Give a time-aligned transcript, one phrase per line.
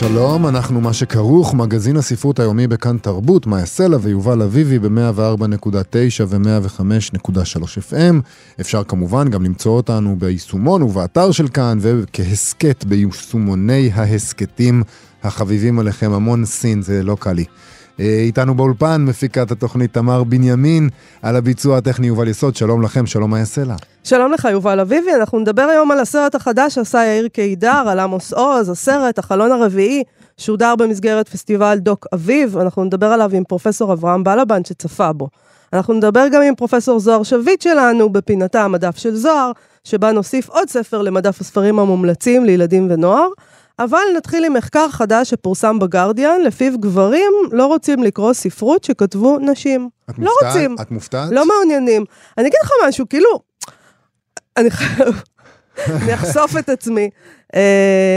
[0.00, 7.62] שלום, אנחנו מה שכרוך, מגזין הספרות היומי בכאן תרבות, מאיה סלע ויובל אביבי ב-104.9 ו-105.3
[7.90, 8.14] FM.
[8.60, 14.82] אפשר כמובן גם למצוא אותנו ביישומון ובאתר של כאן, וכהסכת ביישומוני ההסכתים
[15.22, 17.44] החביבים עליכם, המון סין, זה לא קל לי.
[18.00, 20.88] אה, איתנו באולפן מפיקת התוכנית תמר בנימין,
[21.22, 23.74] על הביצוע הטכני יובל יסוד, שלום לכם, שלום מאיה סלע.
[24.04, 28.32] שלום לך, יובל אביבי, אנחנו נדבר היום על הסרט החדש שעשה יאיר קידר, על עמוס
[28.32, 30.02] עוז, הסרט, החלון הרביעי,
[30.38, 35.28] שודר במסגרת פסטיבל דוק אביב, אנחנו נדבר עליו עם פרופסור אברהם בלבן שצפה בו.
[35.72, 39.52] אנחנו נדבר גם עם פרופסור זוהר שביט שלנו בפינתה המדף של זוהר,
[39.84, 43.28] שבה נוסיף עוד ספר למדף הספרים המומלצים לילדים ונוער.
[43.80, 49.88] אבל נתחיל עם מחקר חדש שפורסם בגרדיאן, לפיו גברים לא רוצים לקרוא ספרות שכתבו נשים.
[50.10, 50.52] את לא מופתעת?
[50.54, 50.76] רוצים.
[50.80, 51.28] את מופתעת?
[51.32, 52.04] לא מעוניינים.
[52.38, 53.40] אני אגיד לך משהו, כאילו,
[54.56, 55.22] אני חייב,
[55.88, 57.10] אני אחשוף את עצמי.
[57.52, 57.56] Uh,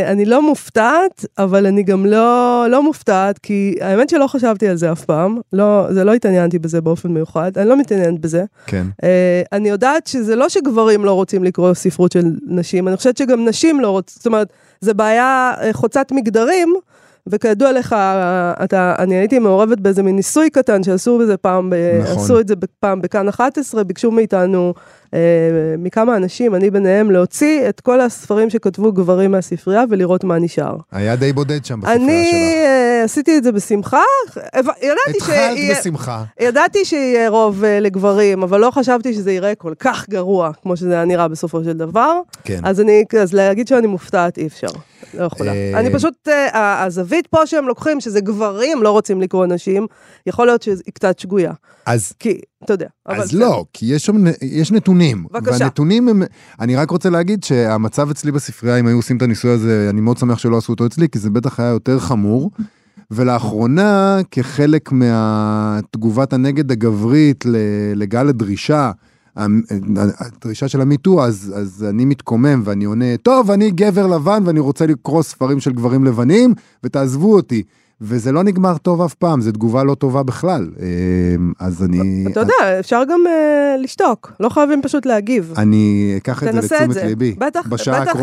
[0.08, 4.92] אני לא מופתעת, אבל אני גם לא, לא מופתעת, כי האמת שלא חשבתי על זה
[4.92, 5.39] אף פעם.
[5.53, 8.44] לא, זה לא התעניינתי בזה באופן מיוחד, אני לא מתעניינת בזה.
[8.67, 8.86] כן.
[9.02, 9.05] Uh,
[9.52, 13.80] אני יודעת שזה לא שגברים לא רוצים לקרוא ספרות של נשים, אני חושבת שגם נשים
[13.80, 14.48] לא רוצות, זאת אומרת,
[14.81, 16.75] זה בעיה uh, חוצת מגדרים.
[17.27, 17.95] וכידוע לך,
[18.64, 22.17] אתה, אני הייתי מעורבת באיזה מין ניסוי קטן שעשו בזה פעם, נכון.
[22.17, 24.73] עשו את זה פעם בכאן 11, ביקשו מאיתנו,
[25.78, 30.75] מכמה אנשים, אני ביניהם, להוציא את כל הספרים שכתבו גברים מהספרייה ולראות מה נשאר.
[30.92, 32.33] היה די בודד שם בספרייה אני שלך.
[32.33, 34.02] אה, עשיתי את זה בשמחה,
[34.55, 34.72] ידעתי
[35.16, 36.23] התחלת שיהיה- בשמחה.
[36.39, 40.94] ידעתי שיהיה רוב אה, לגברים, אבל לא חשבתי שזה ייראה כל כך גרוע, כמו שזה
[40.94, 42.20] היה נראה בסופו של דבר.
[42.43, 42.59] כן.
[42.64, 44.67] אז אני, אז להגיד שאני מופתעת אי אפשר.
[45.14, 45.52] לא יכולה.
[45.52, 49.88] אה, אני פשוט, אה, הזווית פה שהם לוקחים, שזה גברים לא רוצים לקרוא נשים,
[50.27, 51.52] יכול להיות שהיא קצת שגויה.
[51.86, 52.88] אז כי, אתה יודע.
[53.06, 53.40] אז בסדר.
[53.40, 55.26] לא, כי יש שם, יש נתונים.
[55.32, 55.52] בבקשה.
[55.60, 56.24] והנתונים הם,
[56.60, 60.18] אני רק רוצה להגיד שהמצב אצלי בספרייה, אם היו עושים את הניסוי הזה, אני מאוד
[60.18, 62.52] שמח שלא עשו אותו אצלי, כי זה בטח היה יותר חמור.
[63.12, 67.46] ולאחרונה, כחלק מהתגובת הנגד הגברית
[67.96, 68.92] לגל הדרישה,
[69.36, 74.86] הדרישה של המיטו, אז, אז אני מתקומם ואני עונה, טוב, אני גבר לבן ואני רוצה
[74.86, 76.54] לקרוא ספרים של גברים לבנים,
[76.84, 77.64] ותעזבו אותי.
[78.05, 80.69] וזה לא נגמר טוב אף פעם, זו תגובה לא טובה בכלל.
[80.80, 82.25] אמ, אז אני...
[82.31, 85.53] אתה יודע, אפשר גם אה, לשתוק, לא חייבים פשוט להגיב.
[85.58, 86.95] אני אקח את זה לתשומת.
[86.95, 87.36] ליבי.
[87.37, 88.15] בטח, בטח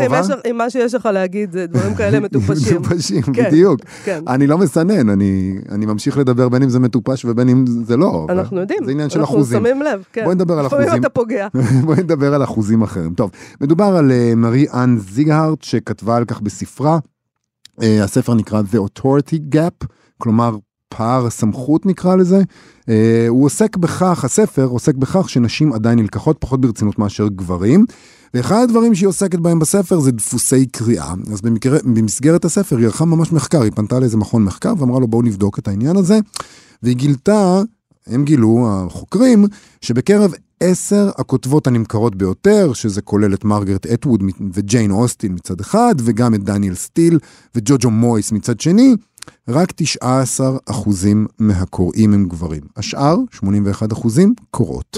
[0.49, 2.81] אם, מה שיש לך להגיד זה דברים כאלה מטופשים.
[2.81, 3.79] מטופשים, כן, בדיוק.
[4.03, 4.19] כן.
[4.27, 8.27] אני לא מסנן, אני, ממשיך לדבר בין אם זה מטופש ובין אם זה לא.
[8.29, 8.79] אנחנו יודעים.
[8.85, 9.59] זה עניין של אנחנו אחוזים.
[9.59, 10.23] שמים לב, כן.
[10.23, 11.01] בואי נדבר על לפעמים אחוזים.
[11.01, 11.47] אתה פוגע.
[11.85, 13.13] בואי נדבר על אחוזים אחרים.
[13.13, 13.31] טוב,
[13.61, 16.99] מדובר על אה, מארי אנ זיגהארט שכתבה על כך בספרה.
[17.81, 19.85] אה, הספר נקרא The Authority Gap,
[20.17, 20.57] כלומר
[20.89, 22.41] פער הסמכות נקרא לזה.
[22.89, 27.85] אה, הוא עוסק בכך, הספר עוסק בכך שנשים עדיין נלקחות פחות ברצינות מאשר גברים.
[28.33, 31.13] ואחד הדברים שהיא עוסקת בהם בספר זה דפוסי קריאה.
[31.33, 35.07] אז במקרה, במסגרת הספר היא ערכה ממש מחקר, היא פנתה לאיזה מכון מחקר ואמרה לו
[35.07, 36.19] בואו נבדוק את העניין הזה.
[36.83, 37.61] והיא גילתה,
[38.07, 39.45] הם גילו, החוקרים,
[39.81, 44.23] שבקרב עשר הכותבות הנמכרות ביותר, שזה כולל את מרגרט אטווד
[44.53, 47.19] וג'יין אוסטין מצד אחד, וגם את דניאל סטיל
[47.55, 48.95] וג'וג'ו מויס מצד שני,
[49.47, 52.61] רק 19 אחוזים מהקוראים הם גברים.
[52.77, 54.97] השאר, 81 אחוזים, קוראות.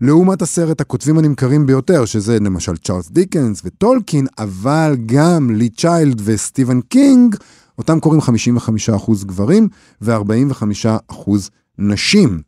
[0.00, 6.80] לעומת עשרת הכותבים הנמכרים ביותר, שזה למשל צ'ארלס דיקנס וטולקין, אבל גם לי צ'יילד וסטיבן
[6.80, 7.36] קינג,
[7.78, 9.68] אותם קוראים 55% גברים
[10.02, 11.30] ו-45%
[11.78, 12.40] נשים.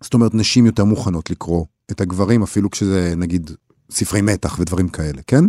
[0.00, 3.50] זאת אומרת, נשים יותר מוכנות לקרוא את הגברים, אפילו כשזה נגיד
[3.90, 5.44] ספרי מתח ודברים כאלה, כן?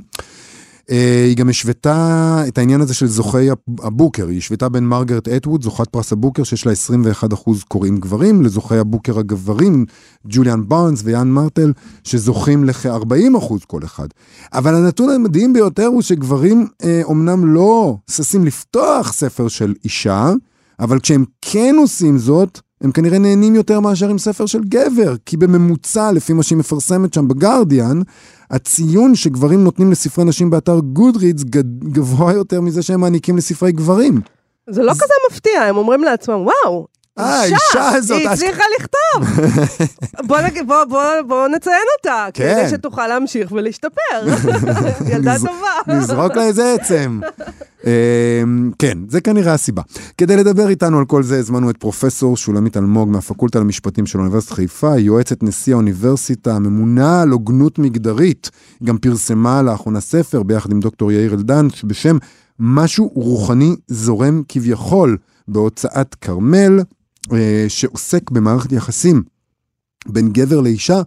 [0.91, 5.63] אה, היא גם השוותה את העניין הזה של זוכי הבוקר, היא השוותה בין מרגרט אטווד,
[5.63, 7.35] זוכת פרס הבוקר, שיש לה 21%
[7.67, 9.85] קוראים גברים, לזוכי הבוקר הגברים,
[10.25, 11.73] ג'וליאן בארנס ויאן מרטל,
[12.03, 14.07] שזוכים לכ-40% כל אחד.
[14.53, 20.31] אבל הנתון המדהים ביותר הוא שגברים אה, אומנם לא ששים לפתוח ספר של אישה,
[20.79, 25.37] אבל כשהם כן עושים זאת, הם כנראה נהנים יותר מאשר עם ספר של גבר, כי
[25.37, 28.01] בממוצע, לפי מה שהיא מפרסמת שם בגרדיאן,
[28.51, 31.43] הציון שגברים נותנים לספרי נשים באתר גודרידס
[31.83, 34.21] גבוה יותר מזה שהם מעניקים לספרי גברים.
[34.69, 36.87] זה לא כזה מפתיע, הם אומרים לעצמם, וואו,
[37.19, 37.55] אה, האישה
[37.95, 38.17] הזאת.
[38.17, 39.45] היא הצליחה לכתוב.
[40.27, 40.37] בוא
[40.67, 42.55] בוא- בוא- בוא נציין אותה, כן.
[42.61, 43.99] כדי שתוכל להמשיך ולהשתפר.
[45.11, 45.51] ילדה טובה.
[45.97, 47.19] נזרוק לה איזה עצם.
[47.85, 49.81] אמ, כן, זה כנראה הסיבה.
[50.17, 54.53] כדי לדבר איתנו על כל זה, הזמנו את פרופסור שולמית אלמוג מהפקולטה למשפטים של אוניברסיטת
[54.53, 58.49] חיפה, יועצת נשיא האוניברסיטה, הממונה על הוגנות מגדרית.
[58.79, 62.17] היא גם פרסמה לאחרונה ספר ביחד עם דוקטור יאיר אלדן, בשם
[62.59, 65.17] משהו רוחני זורם כביכול,
[65.47, 66.79] בהוצאת כרמל,
[67.67, 69.23] שעוסק במערכת יחסים
[70.07, 71.01] בין גבר לאישה.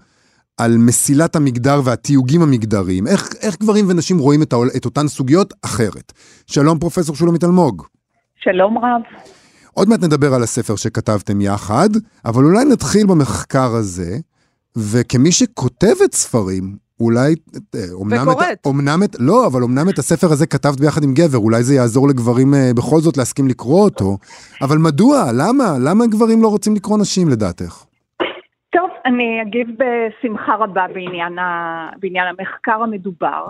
[0.56, 5.55] על מסילת המגדר והתיוגים המגדריים, איך, איך גברים ונשים רואים את, העול, את אותן סוגיות
[5.64, 6.12] אחרת.
[6.46, 7.82] שלום פרופסור שולמית אלמוג.
[8.37, 9.02] שלום רב.
[9.75, 11.88] עוד מעט נדבר על הספר שכתבתם יחד,
[12.25, 14.19] אבל אולי נתחיל במחקר הזה,
[14.76, 17.35] וכמי שכותבת ספרים, אולי...
[17.75, 18.46] אה, אומנם וקוראת.
[18.52, 21.75] את, אומנם את, לא, אבל אמנם את הספר הזה כתבת ביחד עם גבר, אולי זה
[21.75, 24.19] יעזור לגברים אה, בכל זאת להסכים לקרוא אותו,
[24.62, 25.17] אבל מדוע?
[25.38, 25.64] למה?
[25.87, 27.85] למה גברים לא רוצים לקרוא נשים לדעתך?
[28.70, 31.88] טוב, אני אגיב בשמחה רבה בעניין, ה...
[32.00, 33.46] בעניין המחקר המדובר.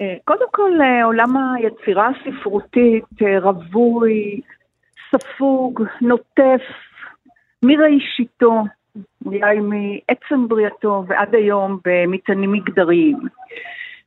[0.00, 4.40] אה, קודם כל, אה, עולם היצירה הספרותית אה, רווי,
[5.10, 6.62] ספוג, נוטף,
[7.62, 8.62] מראשיתו,
[9.26, 13.18] אולי מעצם בריאתו ועד היום במטענים מגדריים.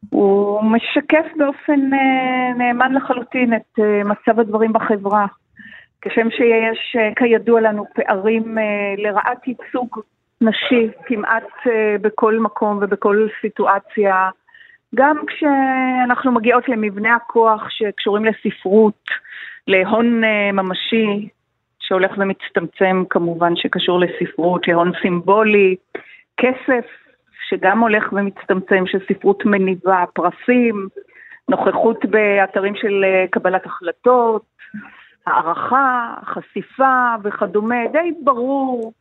[0.09, 5.25] הוא משקף באופן אה, נאמן לחלוטין את אה, מצב הדברים בחברה.
[6.01, 8.63] כשם שיש, אה, כידוע לנו, פערים אה,
[8.97, 9.99] לרעת ייצוג
[10.41, 14.29] נשי כמעט אה, בכל מקום ובכל סיטואציה,
[14.95, 19.03] גם כשאנחנו מגיעות למבנה הכוח שקשורים לספרות,
[19.67, 21.29] להון אה, ממשי,
[21.87, 25.75] שהולך ומצטמצם כמובן שקשור לספרות, להון סימבולי,
[26.37, 26.85] כסף
[27.49, 30.87] שגם הולך ומצטמצם, שספרות מניבה, פרסים,
[31.49, 34.45] נוכחות באתרים של אה, קבלת החלטות,
[35.27, 38.93] הערכה, חשיפה וכדומה, די ברור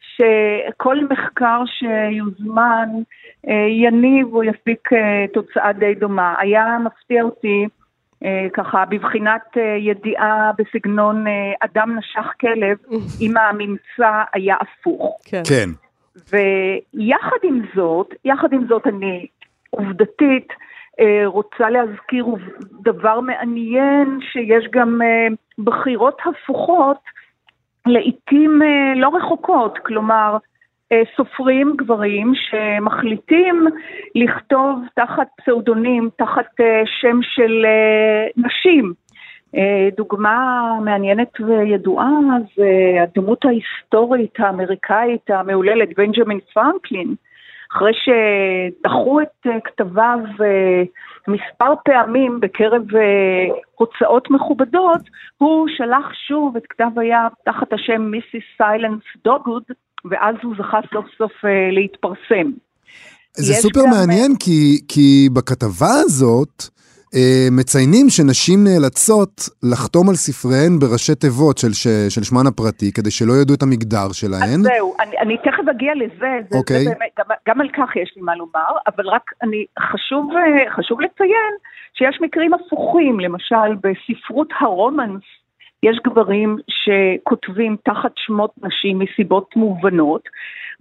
[0.00, 2.88] שכל מחקר שיוזמן
[3.48, 6.34] אה, יניב או יפיק אה, תוצאה די דומה.
[6.38, 7.66] היה מפתיע אותי
[8.52, 12.76] ככה בבחינת אה, ידיעה בסגנון אה, אדם נשך כלב,
[13.22, 15.18] אם הממצא היה הפוך.
[15.24, 15.42] כן.
[15.48, 15.70] כן.
[16.32, 19.26] ויחד עם זאת, יחד עם זאת אני
[19.70, 20.48] עובדתית
[21.00, 22.26] אה, רוצה להזכיר
[22.82, 25.26] דבר מעניין שיש גם אה,
[25.58, 27.00] בחירות הפוכות
[27.86, 30.49] לעיתים אה, לא רחוקות, כלומר אה,
[31.16, 33.66] סופרים גברים שמחליטים
[34.14, 38.92] לכתוב תחת פסאודונים, תחת אה, שם של אה, נשים.
[39.56, 42.10] אה, דוגמה מעניינת וידועה
[42.56, 47.14] זה הדמות ההיסטורית האמריקאית המהוללת בנג'מין פרנקלין.
[47.72, 50.82] אחרי שדחו את אה, כתביו אה,
[51.28, 55.00] מספר פעמים בקרב אה, הוצאות מכובדות,
[55.38, 59.62] הוא שלח שוב את כתב היד תחת השם מיסיס סיילנס דוגוד,
[60.10, 62.50] ואז הוא זכה סוף סוף אה, להתפרסם.
[63.34, 66.62] זה סופר גם- מעניין, כי, כי בכתבה הזאת
[67.14, 73.10] אה, מציינים שנשים נאלצות לחתום על ספריהן בראשי תיבות של, ש, של שמן הפרטי, כדי
[73.10, 74.60] שלא ידעו את המגדר שלהן.
[74.60, 76.84] אז זהו, אני, אני תכף אגיע לזה, זה, אוקיי.
[76.84, 80.70] זה באמת, גם, גם על כך יש לי מה לומר, אבל רק אני, חשוב, אה,
[80.76, 81.52] חשוב לציין
[81.94, 85.22] שיש מקרים הפוכים, למשל בספרות הרומנס,
[85.82, 90.22] יש גברים שכותבים תחת שמות נשים מסיבות מובנות,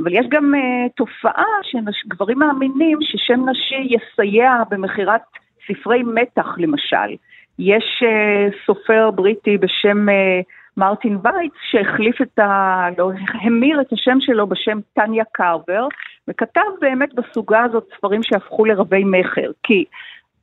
[0.04, 5.22] אבל יש גם uh, תופעה שגברים מאמינים ששם נשי יסייע במכירת
[5.68, 7.16] ספרי מתח למשל.
[7.60, 10.44] יש uh, סופר בריטי בשם uh,
[10.78, 12.86] מרטין וייץ שהחליף את ה...
[12.98, 13.12] לא,
[13.42, 15.88] המיר את השם שלו בשם טניה קרבר,
[16.28, 19.86] וכתב באמת בסוגה הזאת ספרים שהפכו לרבי מכר, כי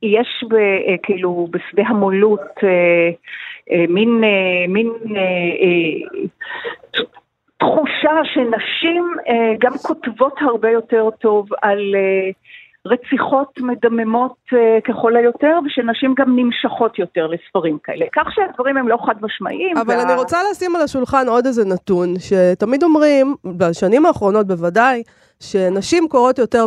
[0.01, 3.09] יש ב, אה, כאילו בשדה המולות אה,
[3.71, 4.23] אה, מין,
[4.67, 4.91] מין
[7.57, 9.13] תחושה שנשים
[9.59, 11.95] גם כותבות הרבה יותר טוב על
[12.89, 18.05] רציחות מדממות אה, ככל היותר, ושנשים גם נמשכות יותר לספרים כאלה.
[18.15, 19.77] כך שהדברים הם לא חד משמעיים.
[19.77, 25.03] אבל אני רוצה לשים על השולחן עוד איזה נתון, שתמיד אומרים, בשנים האחרונות בוודאי,
[25.39, 26.65] שנשים קוראות יותר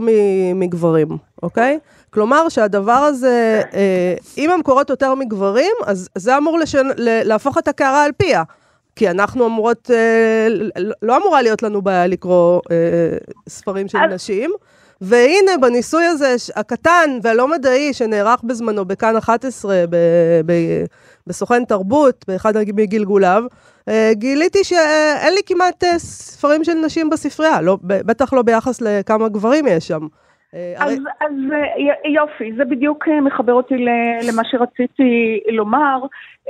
[0.55, 1.09] מגברים,
[1.43, 1.79] אוקיי?
[2.11, 7.59] כלומר שהדבר הזה, אה, אם הן קוראות יותר מגברים, אז זה אמור לשן, ל- להפוך
[7.59, 8.43] את הקערה על פיה.
[8.97, 10.47] כי אנחנו אמורות, אה,
[11.03, 12.77] לא אמורה להיות לנו בעיה לקרוא אה,
[13.49, 14.51] ספרים של אז- נשים.
[15.01, 16.27] והנה, בניסוי הזה,
[16.57, 19.97] הקטן והלא מדעי, שנערך בזמנו בכאן 11, ב-
[20.47, 20.85] ב-
[21.27, 23.43] בסוכן תרבות, באחד מגלגוליו,
[23.89, 29.29] אה, גיליתי שאין לי כמעט אה, ספרים של נשים בספרייה, לא, בטח לא ביחס לכמה
[29.29, 30.01] גברים יש שם.
[30.55, 33.75] אה, אז, הרי- אז אה, יופי, זה בדיוק אה, מחבר אותי
[34.23, 35.13] למה שרציתי
[35.53, 35.99] לומר.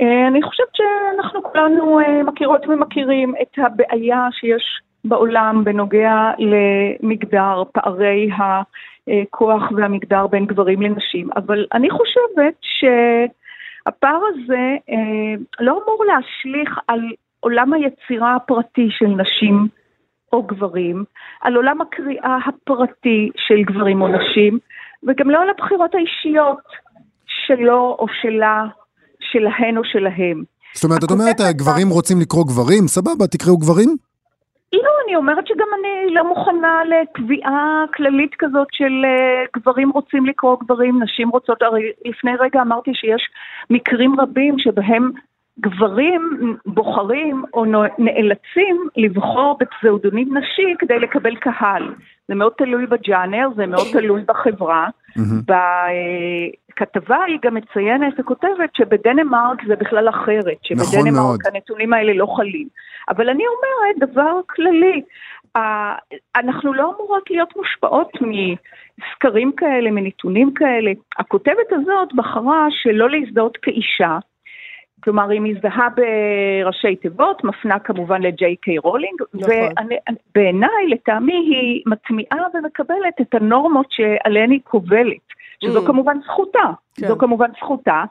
[0.00, 4.62] אה, אני חושבת שאנחנו כולנו אה, מכירות ומכירים את הבעיה שיש
[5.04, 15.35] בעולם בנוגע למגדר, פערי הכוח והמגדר בין גברים לנשים, אבל אני חושבת שהפער הזה אה,
[15.61, 17.00] לא אמור להשליך על
[17.40, 19.69] עולם היצירה הפרטי של נשים
[20.33, 21.04] או גברים,
[21.40, 24.59] על עולם הקריאה הפרטי של גברים או נשים,
[25.02, 26.61] וגם לא על הבחירות האישיות
[27.26, 28.64] שלו או שלה,
[29.21, 30.42] שלהן או שלהם.
[30.75, 33.97] זאת אומרת, את אומרת, הגברים רוצים לקרוא גברים, סבבה, תקראו גברים?
[34.73, 40.57] לא, אני אומרת שגם אני לא מוכנה לקביעה כללית כזאת של uh, גברים רוצים לקרוא
[40.61, 43.23] גברים, נשים רוצות, הרי לפני רגע אמרתי שיש
[43.71, 45.11] מקרים רבים שבהם
[45.61, 47.65] גברים בוחרים או
[47.99, 51.95] נאלצים לבחור בפסאודונים נשי כדי לקבל קהל.
[52.31, 54.89] זה מאוד תלוי בג'אנר, זה מאוד תלוי בחברה.
[55.47, 61.41] בכתבה היא גם מציינת וכותבת שבדנמרק זה בכלל אחרת, נכון שבדנמרק מאוד.
[61.55, 62.69] הנתונים האלה לא חלים.
[63.09, 65.03] אבל אני אומרת דבר כללי,
[66.37, 68.13] אנחנו לא אמורות להיות מושפעות
[68.99, 70.93] מסקרים כאלה, מנתונים כאלה.
[71.19, 74.19] הכותבת הזאת בחרה שלא להזדהות כאישה,
[75.04, 79.54] כלומר היא מזדהה בראשי תיבות, מפנה כמובן לג'יי קיי רולינג, נכון.
[80.30, 85.26] ובעיניי, לטעמי, היא מטמיעה ומקבלת את הנורמות שעליהן היא קובלת,
[85.64, 85.87] שזו Mm.
[85.87, 87.07] כמובן זכותה, כן.
[87.07, 88.04] זו כמובן זכותה,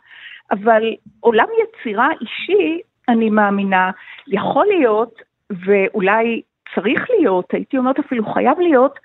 [0.51, 0.83] אבל
[1.19, 3.91] עולם יצירה אישי, אני מאמינה,
[4.27, 5.21] יכול להיות,
[5.65, 6.41] ואולי
[6.75, 8.99] צריך להיות, הייתי אומרת אפילו חייב להיות,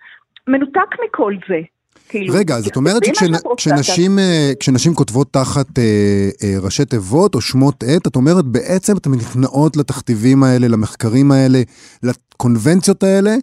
[0.46, 1.60] מנותק מכל זה.
[2.08, 7.40] כאילו, רגע, אז את אומרת שכשנשים אה, כשנשים כותבות תחת אה, אה, ראשי תיבות או
[7.40, 11.58] שמות עט, את אומרת בעצם אתן נכנעות לתכתיבים האלה, למחקרים האלה,
[12.02, 13.34] לקונבנציות האלה,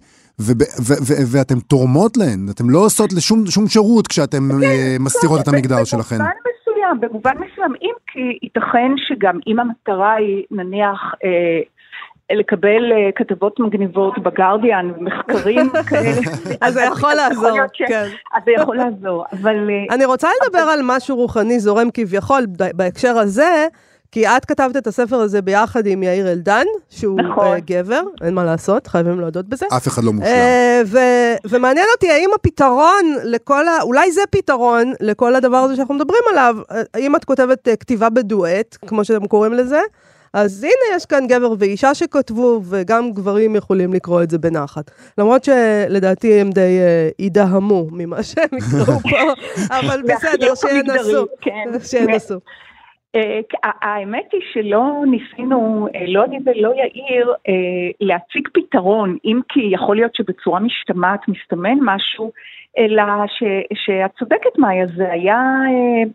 [1.32, 6.16] ואתן תורמות להן, אתן לא עושות לשום שום שירות כשאתן אה, מסתירות את המגדר שלכן.
[6.18, 11.60] במובן מסוים, במובן מסוים, אם כי ייתכן שגם אם המטרה היא נניח אה,
[12.36, 16.22] לקבל אה, כתבות מגניבות בגרדיאן, מחקרים כאלה,
[16.62, 18.08] אז זה יכול לעזור, כן.
[18.34, 22.46] אז זה יכול לעזור, אבל אה, אני רוצה לדבר על משהו רוחני זורם כביכול
[22.76, 23.68] בהקשר הזה,
[24.12, 27.46] כי את כתבת את הספר הזה ביחד עם יאיר אלדן, שהוא נכון.
[27.48, 29.66] אה, גבר, אין מה לעשות, חייבים להודות בזה.
[29.78, 30.28] אף אחד לא מושלם.
[30.28, 33.82] אה, ו- ומעניין אותי האם הפתרון לכל ה...
[33.82, 36.56] אולי זה פתרון לכל הדבר הזה שאנחנו מדברים עליו.
[36.72, 39.82] אה, האם את כותבת אה, כתיבה בדואט, כמו שאתם קוראים לזה,
[40.34, 44.92] אז הנה יש כאן גבר ואישה שכתבו, וגם גברים יכולים לקרוא את זה בנחת.
[45.18, 49.34] למרות שלדעתי הם די אה, ידהמו ממה שהם יקראו פה,
[49.80, 51.26] אבל בסדר, שינסו.
[51.42, 51.80] כן.
[51.84, 52.36] שינסו.
[53.16, 57.54] אה, ה- האמת היא שלא ניסינו, אה, לא אני ולא יאיר, אה,
[58.02, 62.32] להציג פתרון, אם כי יכול להיות שבצורה משתמעת מסתמן משהו,
[62.78, 63.04] אלא
[63.74, 65.36] שאת צודקת מאיה, זה היה
[65.68, 66.10] אה,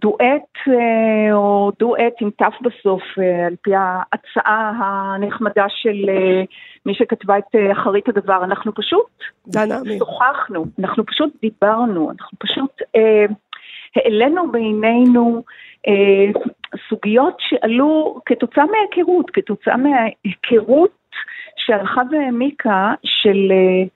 [0.00, 6.42] דואט אה, או דואט עם תף בסוף, אה, על פי ההצעה הנחמדה של אה,
[6.86, 8.44] מי שכתבה את אחרית הדבר.
[8.44, 9.06] אנחנו פשוט.
[9.98, 13.26] שוחחנו, אנחנו פשוט דיברנו, אנחנו פשוט אה,
[13.96, 15.42] העלינו בעינינו
[15.88, 16.40] אה,
[16.88, 20.90] סוגיות שעלו כתוצאה מההיכרות, כתוצאה מההיכרות
[21.56, 23.88] שהלכה והעמיקה של, אה,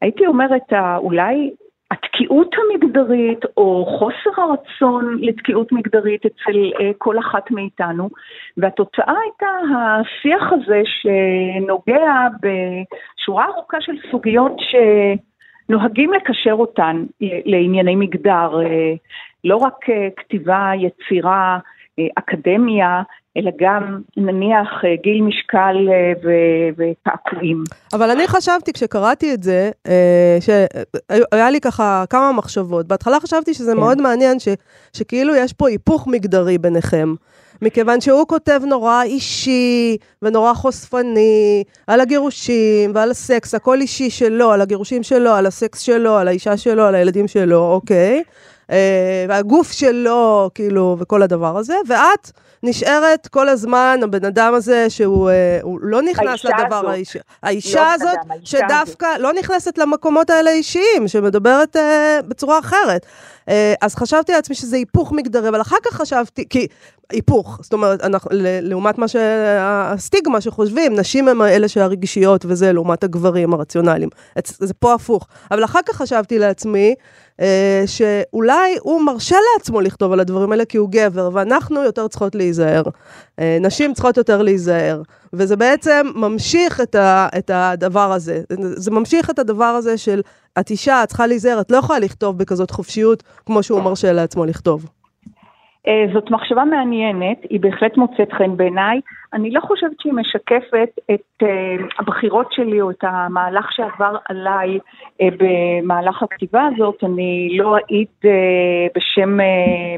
[0.00, 1.50] הייתי אומרת, אולי
[2.24, 8.08] התקיעות המגדרית או חוסר הרצון לתקיעות מגדרית אצל אה, כל אחת מאיתנו,
[8.56, 14.52] והתוצאה הייתה השיח הזה שנוגע בשורה ארוכה של סוגיות
[15.68, 18.92] שנוהגים לקשר אותן לענייני מגדר, אה,
[19.44, 21.58] לא רק אה, כתיבה, יצירה,
[21.98, 23.02] אה, אקדמיה,
[23.36, 26.12] אלא גם נניח אה, גיל משקל אה,
[26.76, 27.64] וקעקועים.
[27.92, 32.86] אבל אני חשבתי כשקראתי את זה, אה, שהיה לי ככה כמה מחשבות.
[32.86, 33.78] בהתחלה חשבתי שזה כן.
[33.78, 34.48] מאוד מעניין, ש,
[34.92, 37.14] שכאילו יש פה היפוך מגדרי ביניכם.
[37.62, 44.60] מכיוון שהוא כותב נורא אישי ונורא חושפני על הגירושים ועל הסקס, הכל אישי שלו, על
[44.60, 48.22] הגירושים שלו, על הסקס שלו, על האישה שלו, על הילדים שלו, אוקיי.
[48.70, 52.30] אה, והגוף שלו, כאילו, וכל הדבר הזה, ואת
[52.62, 56.90] נשארת כל הזמן, הבן אדם הזה שהוא אה, לא נכנס לדבר הזאת.
[56.90, 57.18] האישי.
[57.18, 62.58] לא האישה בן הזאת, אדם, האישה שדווקא לא נכנסת למקומות האלה אישיים, שמדברת אה, בצורה
[62.58, 63.06] אחרת.
[63.48, 66.66] אה, אז חשבתי לעצמי שזה היפוך מגדרי, אבל אחר כך חשבתי, כי
[67.14, 68.30] היפוך, זאת אומרת, אנחנו,
[68.62, 74.08] לעומת מה שהסטיגמה שחושבים, נשים הן אלה שהרגישיות וזה, לעומת הגברים הרציונליים.
[74.58, 75.26] זה פה הפוך.
[75.50, 76.94] אבל אחר כך חשבתי לעצמי,
[77.40, 82.34] אה, שאולי הוא מרשה לעצמו לכתוב על הדברים האלה כי הוא גבר, ואנחנו יותר צריכות
[82.34, 82.82] להיזהר.
[83.38, 85.02] אה, נשים צריכות יותר להיזהר.
[85.32, 88.42] וזה בעצם ממשיך את, ה, את הדבר הזה.
[88.60, 90.20] זה ממשיך את הדבר הזה של
[90.60, 94.44] את אישה, את צריכה להיזהר, את לא יכולה לכתוב בכזאת חופשיות כמו שהוא מרשה לעצמו
[94.44, 94.86] לכתוב.
[95.86, 99.00] אה, זאת מחשבה מעניינת, היא בהחלט מוצאת חן בעיניי.
[99.32, 101.46] אני לא חושבת שהיא משקפת את uh,
[101.98, 107.04] הבחירות שלי או את המהלך שעבר עליי uh, במהלך הכתיבה הזאת.
[107.04, 108.08] אני לא אעיד
[108.96, 109.38] בשם,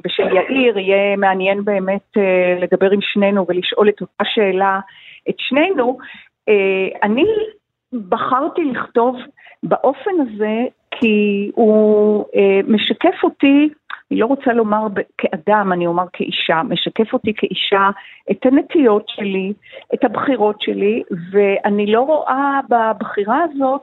[0.04, 2.16] בשם יאיר, יהיה מעניין באמת
[2.60, 4.80] לדבר עם שנינו ולשאול את אותה שאלה
[5.28, 5.98] את שנינו.
[7.02, 7.24] אני
[8.08, 9.16] בחרתי לכתוב
[9.62, 12.24] באופן הזה כי הוא
[12.68, 13.68] משקף אותי
[14.10, 14.86] אני לא רוצה לומר
[15.18, 17.90] כאדם, אני אומר כאישה, משקף אותי כאישה
[18.30, 19.52] את הנטיות שלי,
[19.94, 23.82] את הבחירות שלי, ואני לא רואה בבחירה הזאת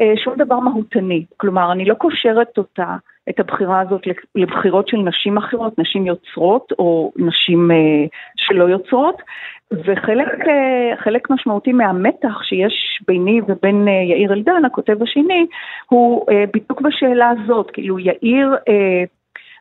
[0.00, 1.24] אה, שום דבר מהותני.
[1.36, 2.96] כלומר, אני לא קושרת אותה,
[3.28, 4.02] את הבחירה הזאת
[4.34, 7.76] לבחירות של נשים אחרות, נשים יוצרות או נשים אה,
[8.36, 9.22] שלא יוצרות,
[9.72, 15.46] וחלק אה, משמעותי מהמתח שיש ביני ובין יאיר אלדן, הכותב השני,
[15.88, 18.56] הוא בדיוק בשאלה הזאת, כאילו יאיר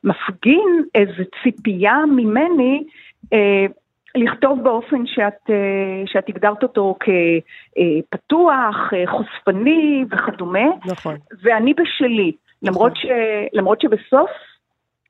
[0.03, 2.83] מפגין איזו ציפייה ממני
[3.33, 3.65] אה,
[4.15, 10.67] לכתוב באופן שאת, אה, שאת הגדרת אותו כפתוח, אה, חושפני וכדומה.
[10.85, 11.15] נכון.
[11.43, 12.73] ואני בשלי, נכון.
[12.73, 13.05] למרות, ש,
[13.53, 14.29] למרות שבסוף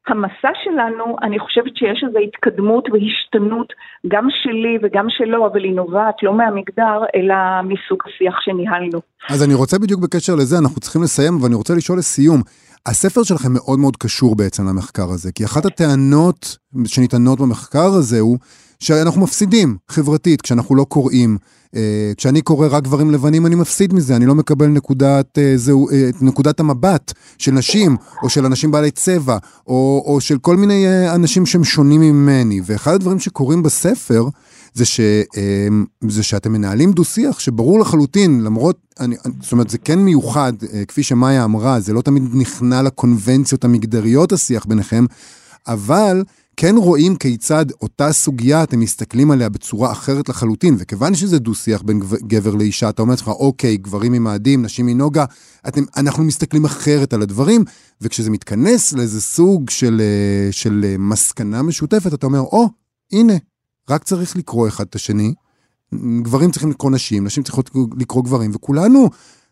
[0.08, 3.74] המסע שלנו, אני חושבת שיש איזו התקדמות והשתנות,
[4.08, 9.00] גם שלי וגם שלו, אבל היא נובעת לא מהמגדר, אלא מסוג השיח שניהלנו.
[9.30, 12.42] אז אני רוצה בדיוק בקשר לזה, אנחנו צריכים לסיים, ואני רוצה לשאול לסיום,
[12.86, 18.38] הספר שלכם מאוד מאוד קשור בעצם למחקר הזה, כי אחת הטענות שניתנות במחקר הזה הוא
[18.80, 21.38] שאנחנו מפסידים חברתית כשאנחנו לא קוראים.
[21.68, 21.72] Uh,
[22.18, 25.94] כשאני קורא רק גברים לבנים אני מפסיד מזה, אני לא מקבל נקודת, uh, זהו, uh,
[26.22, 31.16] נקודת המבט של נשים, או של אנשים בעלי צבע, או, או של כל מיני uh,
[31.16, 32.62] אנשים שהם שונים ממני.
[32.66, 34.28] ואחד הדברים שקורים בספר,
[34.80, 35.00] זה, ש,
[35.38, 40.86] אמ, זה שאתם מנהלים דו-שיח שברור לחלוטין, למרות, אני, זאת אומרת, זה כן מיוחד, אה,
[40.86, 45.06] כפי שמאיה אמרה, זה לא תמיד נכנע לקונבנציות המגדריות השיח ביניכם,
[45.68, 46.24] אבל
[46.58, 52.00] כן רואים כיצד אותה סוגיה, אתם מסתכלים עליה בצורה אחרת לחלוטין, וכיוון שזה דו-שיח בין
[52.28, 55.26] גבר לאישה, אתה אומר לעצמך, אוקיי, גברים ממאדים, נשים מנוגה,
[55.68, 57.64] אתם, אנחנו מסתכלים אחרת על הדברים,
[58.02, 62.70] וכשזה מתכנס לאיזה סוג של, אה, של אה, מסקנה משותפת, אתה אומר, או,
[63.12, 63.34] הנה,
[63.90, 65.34] רק צריך לקרוא אחד את השני.
[66.24, 67.70] גברים צריכים לקרוא נשים, נשים צריכות
[68.00, 69.10] לקרוא גברים, וכולנו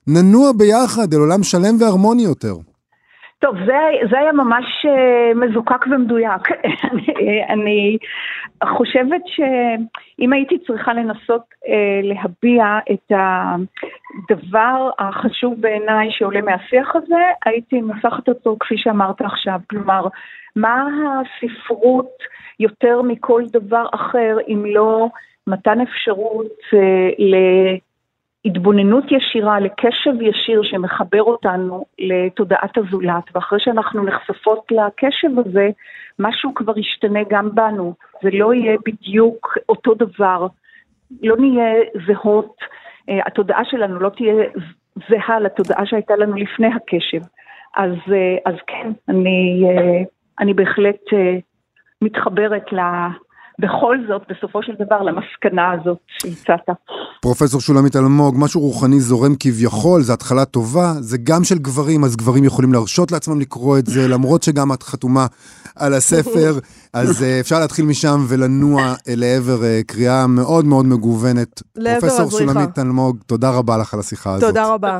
[0.07, 2.53] ננוע ביחד אל עולם שלם והרמוני יותר.
[3.39, 3.77] טוב, זה,
[4.11, 6.41] זה היה ממש uh, מזוקק ומדויק.
[6.91, 7.05] אני,
[7.49, 7.97] אני
[8.77, 11.69] חושבת שאם הייתי צריכה לנסות uh,
[12.03, 19.59] להביע את הדבר החשוב בעיניי שעולה מהשיח הזה, הייתי מנסחת אותו כפי שאמרת עכשיו.
[19.69, 20.07] כלומר,
[20.55, 20.87] מה
[21.19, 22.09] הספרות
[22.59, 25.07] יותר מכל דבר אחר, אם לא
[25.47, 27.09] מתן אפשרות אה,
[28.45, 35.69] להתבוננות ישירה, לקשב ישיר שמחבר אותנו לתודעת הזולת, ואחרי שאנחנו נחשפות לקשב הזה,
[36.19, 37.93] משהו כבר ישתנה גם בנו.
[38.23, 40.47] זה לא יהיה בדיוק אותו דבר,
[41.23, 41.73] לא נהיה
[42.07, 42.55] זהות,
[43.09, 44.35] אה, התודעה שלנו לא תהיה
[45.09, 47.21] זהה לתודעה שהייתה לנו לפני הקשב.
[47.75, 49.63] אז, אה, אז כן, אני,
[50.39, 51.01] אני בהחלט
[52.01, 52.79] מתחברת ל...
[53.59, 56.69] בכל זאת, בסופו של דבר, למסקנה הזאת שהצעת.
[57.21, 62.15] פרופסור שולמית אלמוג, משהו רוחני זורם כביכול, זו התחלה טובה, זה גם של גברים, אז
[62.15, 65.25] גברים יכולים להרשות לעצמם לקרוא את זה, למרות שגם את חתומה
[65.75, 66.53] על הספר,
[66.93, 71.61] אז uh, אפשר להתחיל משם ולנוע לעבר uh, קריאה מאוד מאוד מגוונת.
[71.73, 74.49] פרופסור שולמית אלמוג, תודה רבה לך על השיחה הזאת.
[74.49, 74.97] תודה רבה.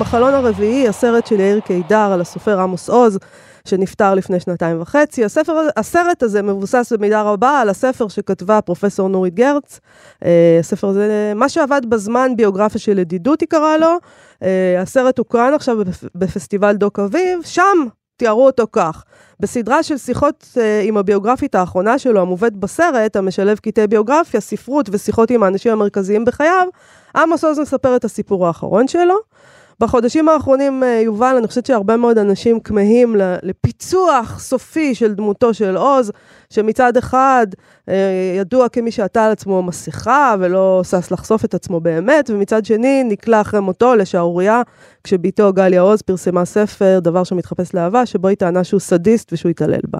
[0.00, 3.18] בחלון הרביעי, הסרט של יאיר קידר על הסופר עמוס עוז,
[3.68, 5.24] שנפטר לפני שנתיים וחצי.
[5.24, 9.80] הספר, הסרט הזה מבוסס במידה רבה על הספר שכתבה פרופסור נורית גרץ.
[10.24, 13.96] אה, הספר הזה, מה שעבד בזמן, ביוגרפיה של ידידות היא קראה לו.
[14.42, 15.76] אה, הסרט הוקרן עכשיו
[16.14, 19.04] בפסטיבל דוק אביב, שם תיארו אותו כך.
[19.40, 25.30] בסדרה של שיחות uh, עם הביוגרפית האחרונה שלו, המובאת בסרט, המשלב קטעי ביוגרפיה, ספרות ושיחות
[25.30, 26.66] עם האנשים המרכזיים בחייו,
[27.16, 29.14] עמוס עוז מספר את הסיפור האחרון שלו.
[29.80, 35.76] בחודשים האחרונים, אה, יובל, אני חושבת שהרבה מאוד אנשים כמהים לפיצוח סופי של דמותו של
[35.76, 36.12] עוז,
[36.50, 37.46] שמצד אחד
[37.88, 37.94] אה,
[38.38, 43.40] ידוע כמי שעטה על עצמו מסכה ולא שש לחשוף את עצמו באמת, ומצד שני נקלע
[43.40, 44.62] אחרי מותו לשערורייה,
[45.04, 49.80] כשבתו גליה עוז פרסמה ספר, דבר שמתחפש לאהבה, שבו היא טענה שהוא סדיסט ושהוא התעלל
[49.88, 49.98] בה.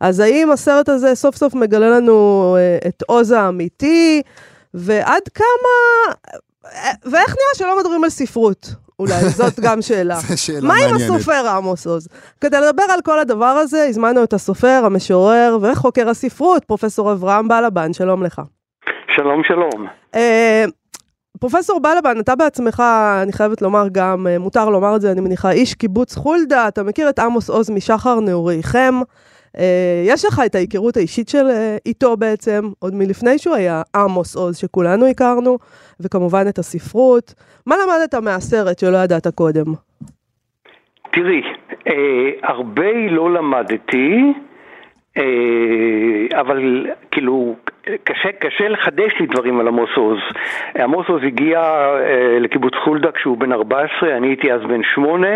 [0.00, 4.22] אז האם הסרט הזה סוף סוף מגלה לנו אה, את עוז האמיתי?
[4.74, 6.14] ועד כמה
[7.04, 8.83] ואיך נראה שלא מדברים על ספרות?
[8.98, 10.14] אולי, זאת גם שאלה.
[10.14, 11.14] זו שאלה מה עם מעניינת.
[11.14, 12.08] הסופר עמוס עוז?
[12.40, 17.92] כדי לדבר על כל הדבר הזה, הזמנו את הסופר, המשורר וחוקר הספרות, פרופסור אברהם בלבן,
[17.92, 18.42] שלום לך.
[19.16, 19.86] שלום, שלום.
[20.14, 20.64] אה,
[21.40, 22.82] פרופסור בלבן, אתה בעצמך,
[23.22, 26.82] אני חייבת לומר גם, אה, מותר לומר את זה, אני מניחה, איש קיבוץ חולדה, אתה
[26.82, 28.94] מכיר את עמוס עוז משחר נעוריכם.
[29.58, 34.36] אה, יש לך את ההיכרות האישית של אה, איתו בעצם, עוד מלפני שהוא היה עמוס
[34.36, 35.58] עוז, שכולנו הכרנו,
[36.00, 37.34] וכמובן את הספרות.
[37.66, 39.64] מה למדת מהסרט שלא ידעת קודם?
[41.12, 41.42] תראי,
[41.88, 44.32] אה, הרבה לא למדתי,
[45.18, 47.54] אה, אבל כאילו,
[48.04, 50.18] קשה, קשה לחדש לי דברים על עמוס עוז.
[50.78, 55.28] עמוס עוז הגיע אה, לקיבוץ חולדה כשהוא בן 14, אני הייתי אז בן 8.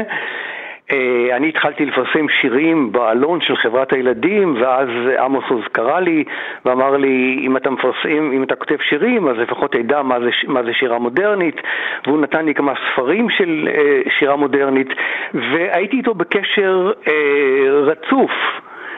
[0.92, 6.24] אה, אני התחלתי לפרסם שירים בעלון של חברת הילדים, ואז עמוס עוז קרא לי
[6.64, 10.72] ואמר לי, אם אתה מפרסם, אם אתה כותב שירים, אז לפחות תדע מה מה זה
[10.72, 11.60] שירה מודרנית,
[12.06, 14.88] והוא נתן לי כמה ספרים של אה, שירה מודרנית,
[15.34, 18.30] והייתי איתו בקשר אה, רצוף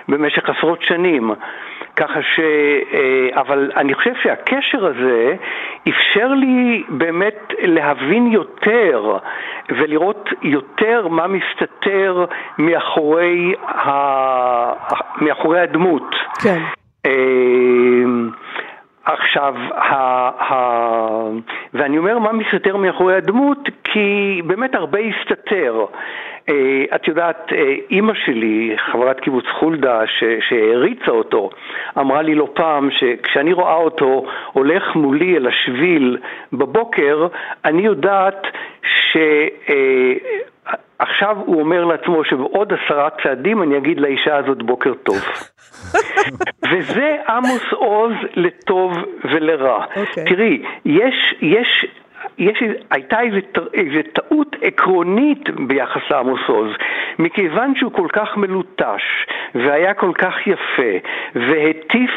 [0.09, 1.31] במשך עשרות שנים.
[1.97, 2.41] ככה ש...
[2.93, 5.37] אה, אבל אני חושב שהקשר הזה
[5.89, 9.19] אפשר לי באמת להבין יותר
[9.69, 12.25] ולראות יותר מה מסתתר
[12.59, 13.91] מאחורי, ה...
[15.21, 16.15] מאחורי הדמות.
[16.43, 16.59] כן.
[17.07, 17.11] אה,
[19.05, 19.95] עכשיו, ה,
[20.45, 20.55] ה,
[21.75, 25.85] ואני אומר מה מסתתר מאחורי הדמות, כי באמת הרבה הסתתר.
[26.51, 31.51] אה, את יודעת, אה, אימא שלי, חברת קיבוץ חולדה, ש, שהעריצה אותו,
[31.99, 36.19] אמרה לי לא פעם שכשאני רואה אותו הולך מולי אל השביל
[36.53, 37.27] בבוקר,
[37.65, 38.43] אני יודעת
[38.83, 39.17] ש...
[39.69, 40.13] אה,
[40.99, 45.17] עכשיו הוא אומר לעצמו שבעוד עשרה צעדים אני אגיד לאישה הזאת בוקר טוב.
[46.71, 48.93] וזה עמוס עוז לטוב
[49.25, 49.85] ולרע.
[49.97, 50.25] אוקיי.
[50.25, 51.87] תראי, יש, יש,
[52.39, 53.37] יש, הייתה איזו
[53.75, 56.71] איזו טעות עקרונית ביחס לעמוס עוז,
[57.19, 59.03] מכיוון שהוא כל כך מלוטש
[59.55, 62.11] והיה כל כך יפה והטיף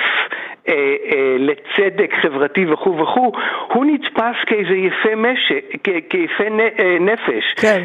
[0.67, 0.73] אה,
[1.11, 3.31] אה, לצדק חברתי וכו' וכו',
[3.67, 7.53] הוא נתפס כאיזה יפה משק, כ- כיפה נ, אה, נפש.
[7.55, 7.83] כן.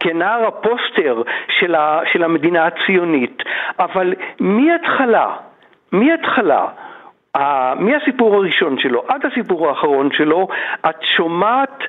[0.00, 1.22] כנער הפוסטר
[1.60, 3.42] של, ה, של המדינה הציונית,
[3.78, 5.36] אבל מהתחלה,
[5.92, 6.66] מהתחלה,
[7.78, 9.04] מהסיפור הראשון שלו?
[9.08, 10.48] עד הסיפור האחרון שלו,
[10.88, 11.82] את שומעת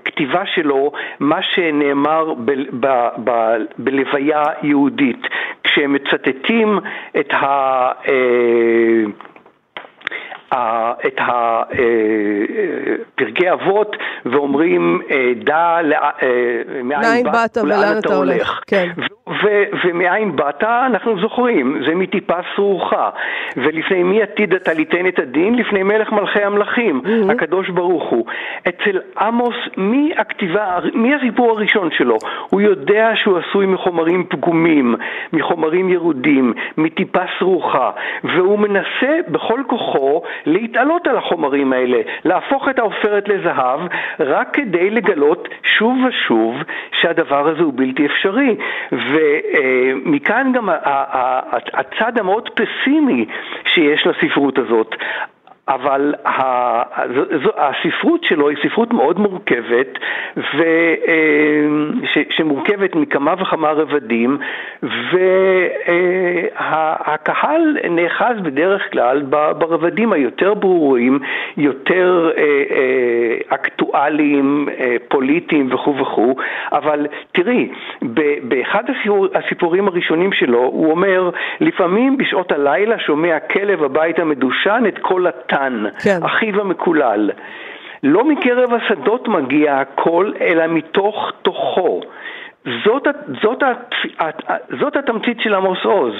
[0.00, 3.30] בכתיבה שלו מה שנאמר ב, ב, ב,
[3.78, 5.26] בלוויה יהודית,
[5.64, 6.78] כשהם מצטטים
[7.20, 7.90] את ה...
[10.52, 11.62] את אה,
[13.14, 15.78] פרקי אבות ואומרים אה, דע
[16.22, 18.60] אה, מאין באת ולאן אתה הולך.
[18.66, 18.88] כן.
[19.84, 23.10] ומאין באת אנחנו זוכרים, זה מטיפה סרוחה.
[23.56, 25.54] ולפני מי עתיד אתה ליתן את הדין?
[25.54, 28.26] לפני מלך מלכי המלכים, הקדוש ברוך הוא.
[28.68, 32.16] אצל עמוס, מהכתיבה, מהסיפור הראשון שלו,
[32.50, 34.94] הוא יודע שהוא עשוי מחומרים פגומים,
[35.32, 37.90] מחומרים ירודים, מטיפה סרוחה,
[38.24, 43.80] והוא מנסה בכל כוחו להתעלות על החומרים האלה, להפוך את העופרת לזהב,
[44.20, 46.56] רק כדי לגלות שוב ושוב
[47.00, 48.56] שהדבר הזה הוא בלתי אפשרי.
[48.92, 50.68] ומכאן גם
[51.72, 53.26] הצד המאוד פסימי
[53.64, 54.94] שיש לספרות הזאת.
[55.68, 56.14] אבל
[57.56, 59.98] הספרות שלו היא ספרות מאוד מורכבת,
[60.38, 60.94] אה,
[62.04, 64.38] ש, שמורכבת מכמה וכמה רבדים,
[66.52, 69.22] והקהל נאחז בדרך כלל
[69.58, 71.18] ברבדים היותר ברורים,
[71.56, 76.34] יותר אה, אה, אקטואליים, אה, פוליטיים וכו' וכו',
[76.72, 77.68] אבל תראי,
[78.42, 84.98] באחד הסיפור, הסיפורים הראשונים שלו הוא אומר, לפעמים בשעות הלילה שומע כלב הבית המדושן את
[84.98, 85.26] קול
[85.58, 86.18] התן, כן.
[86.22, 87.30] אחיו המקולל.
[88.02, 92.00] לא מקרב השדות מגיע הקול, אלא מתוך תוכו.
[92.84, 93.06] זאת,
[93.42, 93.62] זאת,
[94.80, 96.14] זאת התמצית של עמוס עוז.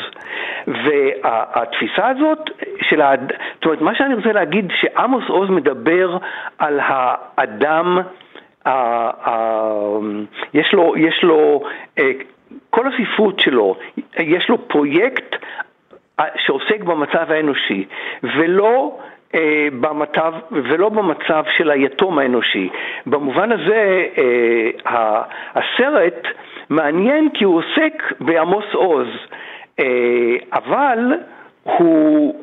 [0.66, 3.32] והתפיסה הזאת של האד...
[3.54, 6.18] זאת אומרת, מה שאני רוצה להגיד, שעמוס עוז מדבר
[6.58, 7.98] על האדם,
[8.64, 8.70] ה...
[9.30, 9.34] ה...
[10.54, 11.62] יש לו, יש לו,
[11.98, 12.10] אה,
[12.70, 13.76] כל הספרות שלו,
[14.18, 15.36] יש לו פרויקט
[16.20, 17.84] אה, שעוסק במצב האנושי,
[18.22, 18.98] ולא
[19.80, 22.68] במצב, ולא במצב של היתום האנושי.
[23.06, 25.22] במובן הזה אה,
[25.54, 26.22] הסרט
[26.70, 29.06] מעניין כי הוא עוסק בעמוס עוז,
[29.80, 29.84] אה,
[30.52, 30.98] אבל
[31.62, 32.34] הוא,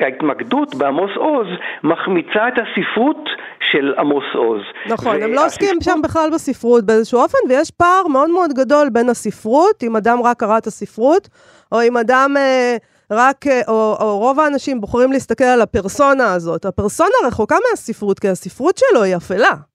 [0.00, 1.46] ההתמקדות בעמוס עוז
[1.84, 3.28] מחמיצה את הספרות
[3.70, 4.60] של עמוס עוז.
[4.86, 8.88] נכון, הם לא עוסקים והספרות- שם בכלל בספרות באיזשהו אופן, ויש פער מאוד מאוד גדול
[8.92, 11.28] בין הספרות, אם אדם רק קרא את הספרות,
[11.72, 12.76] או אם אדם אה,
[13.10, 16.64] רק, אה, או, או רוב האנשים בוחרים להסתכל על הפרסונה הזאת.
[16.64, 19.69] הפרסונה רחוקה מהספרות, כי הספרות שלו היא אפלה.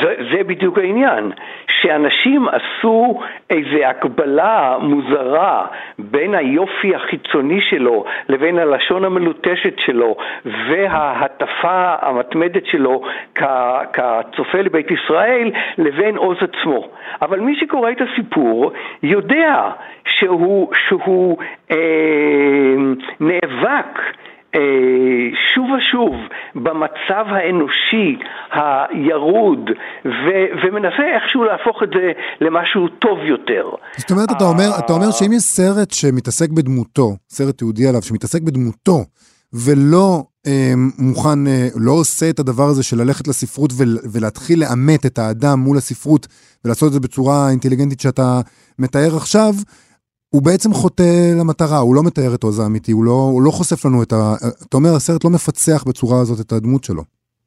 [0.00, 1.32] זה, זה בדיוק העניין,
[1.80, 3.20] שאנשים עשו
[3.50, 5.66] איזו הקבלה מוזרה
[5.98, 13.02] בין היופי החיצוני שלו לבין הלשון המלוטשת שלו וההטפה המתמדת שלו
[13.92, 16.88] כצופה לבית ישראל לבין עוז עצמו.
[17.22, 18.72] אבל מי שקורא את הסיפור
[19.02, 19.70] יודע
[20.04, 21.36] שהוא, שהוא
[21.70, 21.76] אה,
[23.20, 23.98] נאבק
[25.54, 26.14] שוב ושוב
[26.54, 28.18] במצב האנושי
[28.52, 29.70] הירוד
[30.04, 33.70] ו- ומנסה איכשהו להפוך את זה למשהו טוב יותר.
[33.96, 38.42] זאת אומרת, אתה אומר, אתה אומר שאם יש סרט שמתעסק בדמותו, סרט תיעודי עליו, שמתעסק
[38.42, 39.04] בדמותו,
[39.52, 45.06] ולא אה, מוכן, אה, לא עושה את הדבר הזה של ללכת לספרות ול, ולהתחיל לאמת
[45.06, 46.26] את האדם מול הספרות
[46.64, 48.40] ולעשות את זה בצורה אינטליגנטית שאתה
[48.78, 49.54] מתאר עכשיו,
[50.30, 53.84] הוא בעצם חוטא למטרה, הוא לא מתאר את עוז האמיתי, הוא לא, הוא לא חושף
[53.84, 54.34] לנו את ה...
[54.68, 57.04] אתה אומר, הסרט לא מפצח בצורה הזאת את הדמות שלו.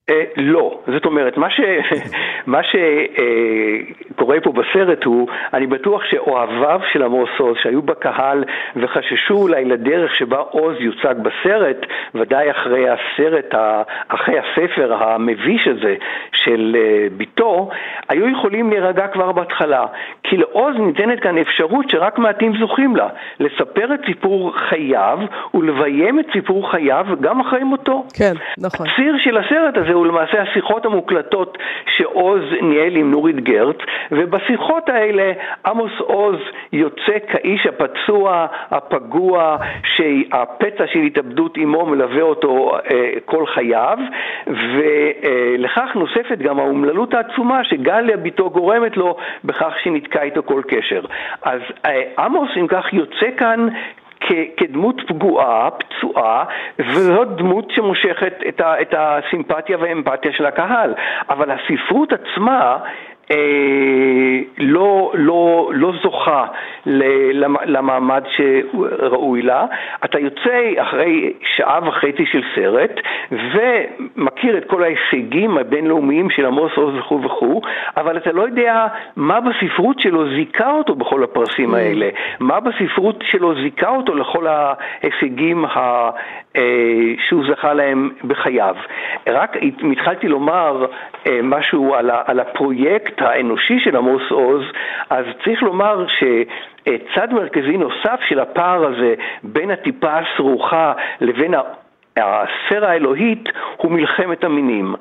[0.09, 1.37] אה, לא, זאת אומרת,
[2.47, 8.43] מה, שקורה פה בסרט הוא, אני בטוח שאוהביו של עמוס עוז שהיו בקהל
[8.75, 11.77] וחששו אולי לדרך שבה עוז יוצג בסרט,
[12.15, 13.55] ודאי אחרי הסרט,
[14.07, 15.95] אחרי הספר המביש הזה
[16.33, 17.69] של אה, ביתו,
[18.09, 19.85] היו יכולים להירגע כבר בהתחלה.
[20.23, 23.07] כי לעוז ניתנת כאן אפשרות שרק מעטים זוכים לה,
[23.39, 25.19] לספר את סיפור חייו
[25.53, 28.03] ולביים את סיפור חייו גם אחרי מותו.
[28.17, 28.87] כן, נכון.
[28.87, 31.57] הציר של הסרט הזה הוא למעשה השיחות המוקלטות
[31.97, 33.77] שעוז ניהל עם נורית גרץ,
[34.11, 35.31] ובשיחות האלה
[35.65, 36.35] עמוס עוז
[36.73, 43.97] יוצא כאיש הפצוע, הפגוע, שהפצע של התאבדות עמו מלווה אותו אה, כל חייו,
[44.47, 51.01] ולכך נוספת גם האומללות העצומה שגליה בתו גורמת לו בכך שנתקע איתו כל קשר.
[51.41, 53.67] אז אה, עמוס אם כך יוצא כאן
[54.57, 56.45] כדמות פגועה, פצועה,
[56.79, 60.93] וזאת דמות שמושכת את, ה, את הסימפתיה והאמפתיה של הקהל.
[61.29, 62.77] אבל הספרות עצמה
[63.31, 66.45] אה, לא, לא, לא זוכה
[67.65, 69.65] למעמד שראוי לה.
[70.05, 72.91] אתה יוצא אחרי שעה וחצי של סרט
[73.31, 77.61] ומכיר את כל ההישגים הבינלאומיים של עמוס עוז וכו' וכו',
[77.97, 83.55] אבל אתה לא יודע מה בספרות שלו זיכה אותו בכל הפרסים האלה, מה בספרות שלו
[83.55, 86.09] זיכה אותו לכל ההישגים ה...
[86.55, 88.75] אה, שהוא זכה להם בחייו.
[89.27, 89.57] רק
[89.91, 90.85] התחלתי לומר
[91.27, 94.63] אה, משהו על הפרויקט האנושי של עמוס עוז,
[95.09, 96.05] אז צריך לומר
[96.85, 99.13] שצד מרכזי נוסף של הפער הזה
[99.43, 101.53] בין הטיפה הסרוכה לבין
[102.17, 104.95] הספירה האלוהית הוא מלחמת המינים.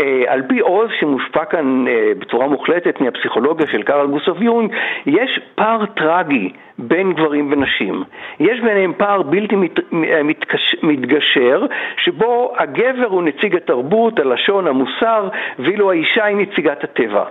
[0.00, 4.72] אה, על פי עוז שמושפע כאן אה, בצורה מוחלטת מהפסיכולוגיה של קארל גוסוף יונג,
[5.06, 8.04] יש פער טרגי בין גברים ונשים.
[8.40, 11.66] יש ביניהם פער בלתי מת, אה, מתקש, מתגשר,
[11.96, 17.24] שבו הגבר הוא נציג התרבות, הלשון, המוסר, ואילו האישה היא נציגת הטבע.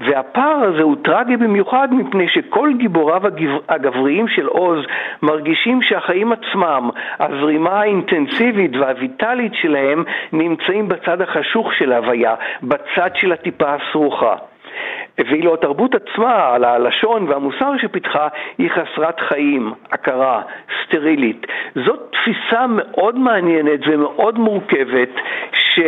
[0.00, 3.22] והפער הזה הוא טרגי במיוחד מפני שכל גיבוריו
[3.68, 4.84] הגבריים של עוז
[5.22, 13.74] מרגישים שהחיים עצמם, הזרימה האינטנסיבית והוויטלית שלהם, נמצאים בצד החשוך של ההוויה, בצד של הטיפה
[13.74, 14.36] הסרוכה.
[15.18, 20.42] ואילו התרבות עצמה, על הלשון והמוסר שפיתחה, היא חסרת חיים, הכרה,
[20.84, 21.46] סטרילית.
[21.74, 25.08] זאת תפיסה מאוד מעניינת ומאוד מורכבת,
[25.52, 25.80] ש...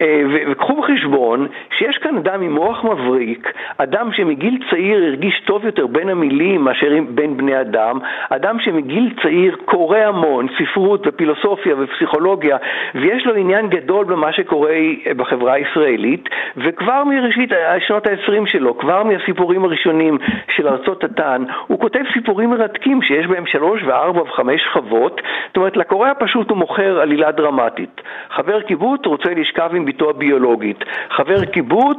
[0.00, 1.46] אה, וקחו בחשבון
[1.78, 6.90] שיש כאן אדם עם מוח מבריק, אדם שמגיל צעיר הרגיש טוב יותר בין המילים מאשר
[7.08, 7.98] בין בני אדם,
[8.30, 12.56] אדם שמגיל צעיר קורא המון, ספרות ופילוסופיה ופסיכולוגיה,
[12.94, 14.76] ויש לו עניין גדול במה שקורה
[15.16, 22.02] בחברה הישראלית, וכבר מראשית שנות ה-20 שלו, כבר מהסיפורים הראשונים של ארצות התן, הוא כותב
[22.12, 27.30] סיפורים מרתקים שיש בהם שלוש וארבע וחמש שכבות, זאת אומרת לקורא הפשוט הוא מוכר עלילה
[27.30, 28.00] דרמטית.
[28.30, 30.84] חבר קיבוץ רוצה לשכב עם בתו הביולוגית.
[31.10, 31.98] חבר קיבוץ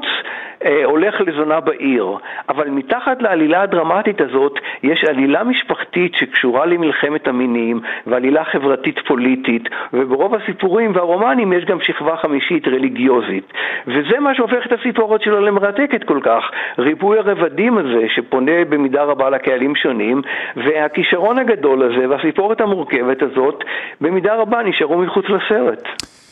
[0.65, 2.05] אה, הולך לזונה בעיר,
[2.49, 10.35] אבל מתחת לעלילה הדרמטית הזאת יש עלילה משפחתית שקשורה למלחמת המינים ועלילה חברתית פוליטית, וברוב
[10.35, 13.53] הסיפורים והרומנים יש גם שכבה חמישית רליגיוזית.
[13.87, 16.43] וזה מה שהופך את הסיפורת שלו למרתקת כל כך,
[16.79, 20.21] ריבוי הרבדים הזה שפונה במידה רבה לקהלים שונים,
[20.55, 23.63] והכישרון הגדול הזה והסיפורת המורכבת הזאת
[24.01, 25.83] במידה רבה נשארו מחוץ לסרט.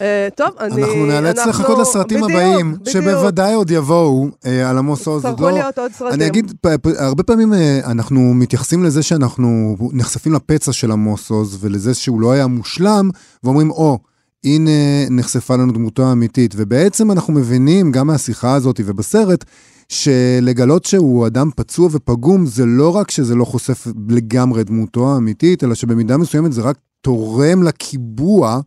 [0.02, 0.84] אה, טוב, אני...
[0.84, 5.24] אנחנו נאלץ לחכות לסרטים הבאים, שבוודאי עוד יבואו אה, על עמוס עוז.
[5.24, 6.14] צרכו לא- להיות עוד סרטים.
[6.14, 6.54] אני אגיד,
[6.98, 12.32] הרבה פעמים אה, אנחנו מתייחסים לזה שאנחנו נחשפים לפצע של עמוס עוז ולזה שהוא לא
[12.32, 13.10] היה מושלם,
[13.44, 14.00] ואומרים, או,
[14.44, 14.72] הנה
[15.10, 16.54] נחשפה לנו דמותו האמיתית.
[16.58, 19.46] ובעצם אנחנו מבינים, גם מהשיחה הזאת ובסרט,
[19.90, 25.76] שלגלות שהוא אדם פצוע ופגום, זה לא רק שזה לא חושף לגמרי דמותו האמיתית, אלא
[25.76, 28.60] שבמידה מסוימת זה רק תורם לקיבוע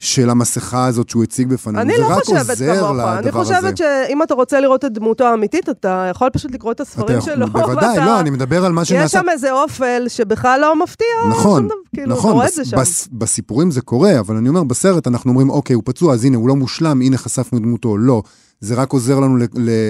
[0.00, 1.80] של המסכה הזאת שהוא הציג בפנינו.
[1.80, 3.70] אני לא חושבת כמוך, אני חושבת הזה.
[3.76, 7.46] שאם אתה רוצה לראות את דמותו האמיתית, אתה יכול פשוט לקרוא את אתה הספרים שלו.
[7.46, 9.18] בוודאי, ואתה- לא, אני מדבר על מה יש שנעשה.
[9.20, 12.76] שם איזה אופל שבכלל לא מפתיע, נכון, כאילו, אתה נכון, רואה את בס, זה שם.
[12.76, 16.36] בס, בסיפורים זה קורה, אבל אני אומר, בסרט אנחנו אומרים, אוקיי, הוא פצוע, אז הנה,
[16.36, 17.96] הוא לא מושלם, הנה חשפנו דמותו.
[17.98, 18.22] לא,
[18.60, 19.36] זה רק עוזר לנו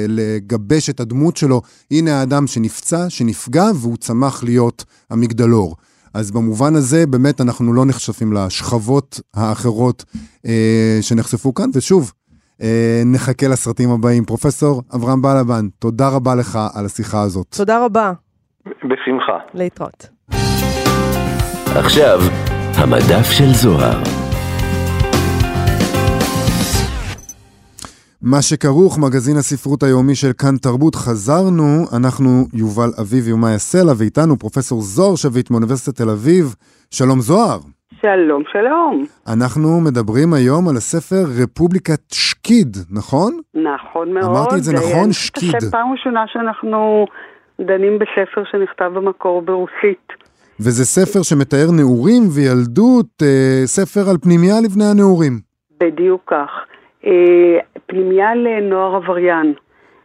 [0.08, 1.62] לגבש את הדמות שלו.
[1.90, 5.76] הנה האדם שנפצע, שנפגע, והוא צמח להיות המגדלור.
[6.14, 10.04] אז במובן הזה, באמת אנחנו לא נחשפים לשכבות האחרות
[10.46, 12.12] אה, שנחשפו כאן, ושוב,
[12.62, 14.24] אה, נחכה לסרטים הבאים.
[14.24, 17.46] פרופסור אברהם בלבן, תודה רבה לך על השיחה הזאת.
[17.56, 18.12] תודה רבה,
[18.66, 19.38] בשמחה.
[19.54, 20.08] להתראות.
[21.76, 22.20] עכשיו,
[22.74, 24.27] המדף של זוהר.
[28.22, 31.66] מה שכרוך, מגזין הספרות היומי של כאן תרבות, חזרנו,
[31.98, 36.54] אנחנו יובל אביבי ומאיה סלע, ואיתנו פרופסור זוהר שביט מאוניברסיטת תל אביב.
[36.90, 37.58] שלום זוהר.
[38.00, 39.04] שלום, שלום.
[39.34, 43.40] אנחנו מדברים היום על הספר רפובליקת שקיד, נכון?
[43.54, 44.24] נכון מאוד.
[44.24, 45.04] אמרתי את זה נכון?
[45.04, 45.54] אני שקיד.
[45.54, 47.06] חושבת פעם ראשונה שאנחנו
[47.60, 50.06] דנים בספר שנכתב במקור ברוסית.
[50.60, 55.40] וזה ספר שמתאר נעורים וילדות, אה, ספר על פנימיה לבני הנעורים.
[55.80, 56.50] בדיוק כך.
[57.06, 59.54] אה, פנימיה לנוער עבריין.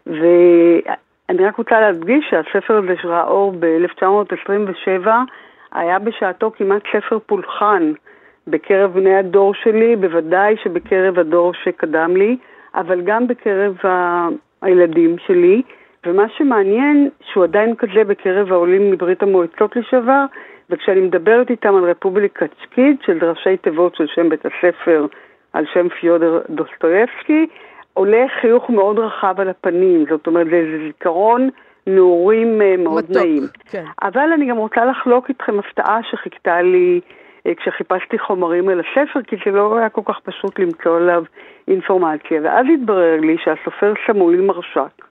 [0.05, 5.07] ואני רק רוצה להדגיש שהספר הזה שראה אור ב-1927
[5.71, 7.93] היה בשעתו כמעט ספר פולחן
[8.47, 12.37] בקרב בני הדור שלי, בוודאי שבקרב הדור שקדם לי,
[12.75, 14.27] אבל גם בקרב ה-
[14.61, 15.61] הילדים שלי.
[16.05, 20.25] ומה שמעניין, שהוא עדיין כזה בקרב העולים מברית המועצות לשעבר,
[20.69, 25.05] וכשאני מדברת איתם על רפובליקת שקית, שזה ראשי תיבות של שם בית הספר
[25.53, 27.47] על שם פיודר דוסטויבסקי,
[27.93, 31.49] עולה חיוך מאוד רחב על הפנים, זאת אומרת, זה זיכרון
[31.87, 33.43] נעורים אה, מאוד מתוק, נעים.
[33.69, 33.85] כן.
[34.01, 36.99] אבל אני גם רוצה לחלוק איתכם הפתעה שחיכתה לי
[37.47, 41.23] אה, כשחיפשתי חומרים על הספר, כי זה לא היה כל כך פשוט למצוא עליו
[41.67, 42.41] אינפורמציה.
[42.43, 45.05] ואז התברר לי שהסופר סמואל מרשק,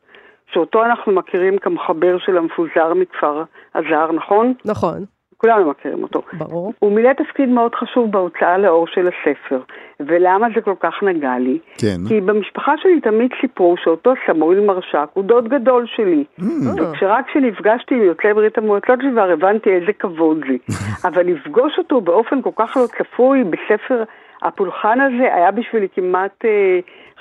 [0.53, 4.55] שאותו אנחנו מכירים כמחבר של המפוזר מכפר הזר, נכון?
[4.65, 5.05] נכון,
[5.45, 6.23] כולנו מכירים אותו.
[6.33, 6.73] ברור.
[6.79, 9.61] הוא מילא תפקיד מאוד חשוב בהוצאה לאור של הספר.
[10.01, 11.59] ולמה זה כל כך נגע לי?
[11.79, 11.97] כן.
[12.09, 16.25] כי במשפחה שלי תמיד סיפרו שאותו סמואל מרשק הוא דוד גדול שלי.
[16.41, 16.45] Mm.
[16.77, 20.75] וכשרק כשנפגשתי עם יוצאי ברית המועצות כבר הבנתי איזה כבוד זה.
[21.09, 24.03] אבל לפגוש אותו באופן כל כך לא צפוי בספר
[24.43, 26.51] הפולחן הזה היה בשבילי כמעט אה,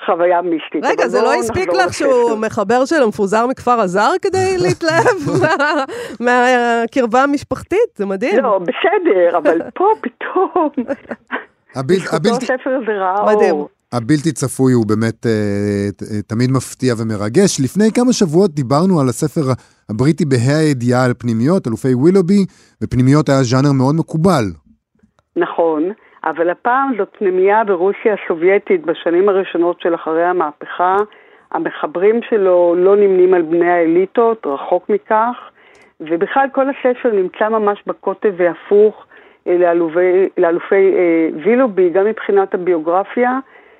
[0.06, 0.84] חוויה מיסטית.
[0.84, 2.38] רגע, זה לא הספיק לך שהוא.
[2.38, 5.06] מחבר של המפוזר מכפר הזר כדי להתלהב
[5.40, 5.84] מה-
[6.20, 7.78] מהקרבה המשפחתית?
[7.96, 8.36] זה מדהים.
[8.42, 10.68] לא, בסדר, אבל פה פתאום,
[11.76, 13.54] הבלתי- הספר הזה ראה מדהים.
[13.54, 13.68] אור.
[13.92, 15.32] הבלתי צפוי הוא באמת אה,
[15.96, 17.60] ת- אה, תמיד מפתיע ומרגש.
[17.60, 19.40] לפני כמה שבועות דיברנו על הספר
[19.90, 22.44] הבריטי בה"א הידיעה על פנימיות, אלופי ווילובי,
[22.82, 24.44] ופנימיות היה ז'אנר מאוד מקובל.
[25.36, 25.82] נכון,
[26.24, 30.96] אבל הפעם זאת פנימייה ברוסיה הסובייטית בשנים הראשונות של אחרי המהפכה.
[31.52, 35.50] המחברים שלו לא נמנים על בני האליטות, רחוק מכך,
[36.00, 39.06] ובכלל כל הספר נמצא ממש בקוטב והפוך
[39.46, 39.56] אה,
[40.38, 43.38] לאלופי, אה, וילובי, גם מבחינת הביוגרפיה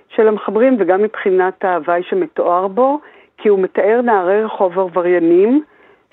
[0.09, 3.01] של המחברים וגם מבחינת ההוואי שמתואר בו,
[3.39, 5.63] כי הוא מתאר נערי רחוב עבריינים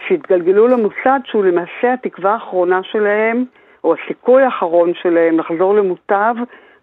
[0.08, 3.46] שהתגלגלו למוסד שהוא למעשה התקווה האחרונה שלהם,
[3.84, 6.36] או הסיכוי האחרון שלהם לחזור למוטב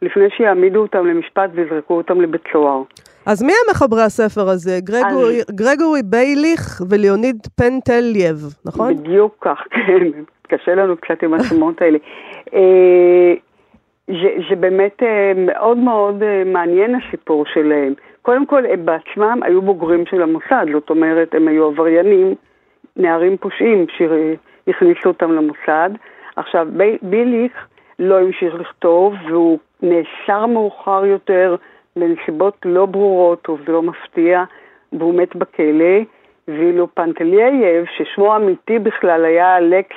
[0.03, 2.83] לפני שיעמידו אותם למשפט ויזרקו אותם לבית סוהר.
[3.27, 4.79] אז מי הם מחברי הספר הזה?
[4.83, 8.95] גריגורי- גריגורי בייליך וליאוניד פנטלייב, נכון?
[8.97, 10.07] בדיוק כך, כן.
[10.49, 11.99] קשה לנו קצת עם השמות האלה.
[12.55, 13.35] אה,
[14.07, 17.95] זה, זה באמת אה, מאוד מאוד אה, מעניין הסיפור שלהם.
[18.23, 22.35] קודם כל, הם בעצמם היו בוגרים של המוסד, זאת אומרת, הם היו עבריינים,
[22.97, 25.91] נערים פושעים שהכניסו אותם למוסד.
[26.37, 27.67] עכשיו, בי- ביליך
[27.99, 31.57] לא המשיך לכתוב, והוא נאסר מאוחר יותר
[31.97, 34.45] בנסיבות לא ברורות, וזה לא מפתיע,
[34.93, 35.99] והוא מת בכלא.
[36.49, 39.97] ואילו פנטלייב, ששמו האמיתי בכלל היה אלכסיי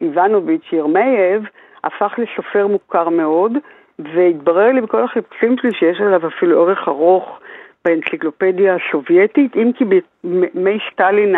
[0.00, 1.42] איבנוביץ' ירמייב,
[1.84, 3.52] הפך לסופר מוכר מאוד,
[3.98, 7.38] והתברר לי בכל החיפושים שלי שיש עליו אפילו ערך ארוך
[7.84, 11.34] באנציקלופדיה הסובייטית, אם כי בימי סטלין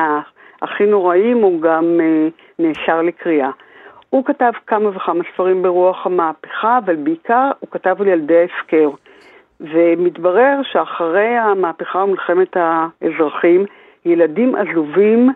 [0.62, 3.50] הכי נוראים הוא גם אה, נאשר לקריאה.
[4.10, 8.90] הוא כתב כמה וכמה ספרים ברוח המהפכה, אבל בעיקר הוא כתב על ילדי ההפקר.
[9.60, 13.66] ומתברר שאחרי המהפכה ומלחמת האזרחים,
[14.04, 15.30] ילדים עזובים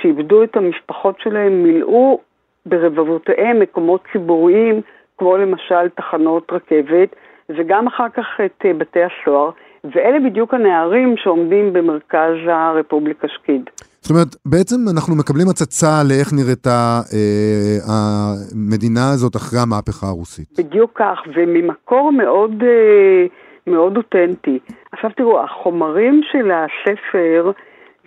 [0.00, 2.20] שאיבדו את המשפחות שלהם מילאו
[2.66, 4.80] ברבבותיהם מקומות ציבוריים,
[5.18, 7.16] כמו למשל תחנות רכבת,
[7.48, 9.50] וגם אחר כך את אה, בתי הסוהר.
[9.84, 13.70] ואלה בדיוק הנערים שעומדים במרכז הרפובליקה שקיד.
[14.02, 20.48] זאת אומרת, בעצם אנחנו מקבלים הצצה לאיך נראתה אה, המדינה הזאת אחרי המהפכה הרוסית.
[20.58, 23.26] בדיוק כך, וממקור מאוד, אה,
[23.66, 24.58] מאוד אותנטי.
[24.92, 27.50] עכשיו תראו, החומרים של הספר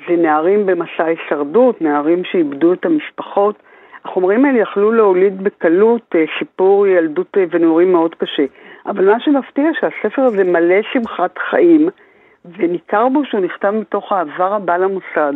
[0.07, 3.55] זה נערים במסע הישרדות, נערים שאיבדו את המשפחות.
[4.05, 8.45] החומרים האלה יכלו להוליד בקלות אה, סיפור ילדות אה, ונעורים מאוד קשה.
[8.85, 11.89] אבל מה שמפתיע שהספר הזה מלא שמחת חיים,
[12.57, 15.33] וניכר בו שהוא נכתב מתוך אהבה רבה למוסד.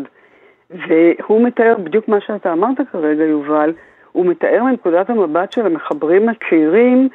[0.72, 3.74] והוא מתאר בדיוק מה שאתה אמרת כרגע, יובל,
[4.12, 7.10] הוא מתאר מנקודת המבט של המחברים הצעירים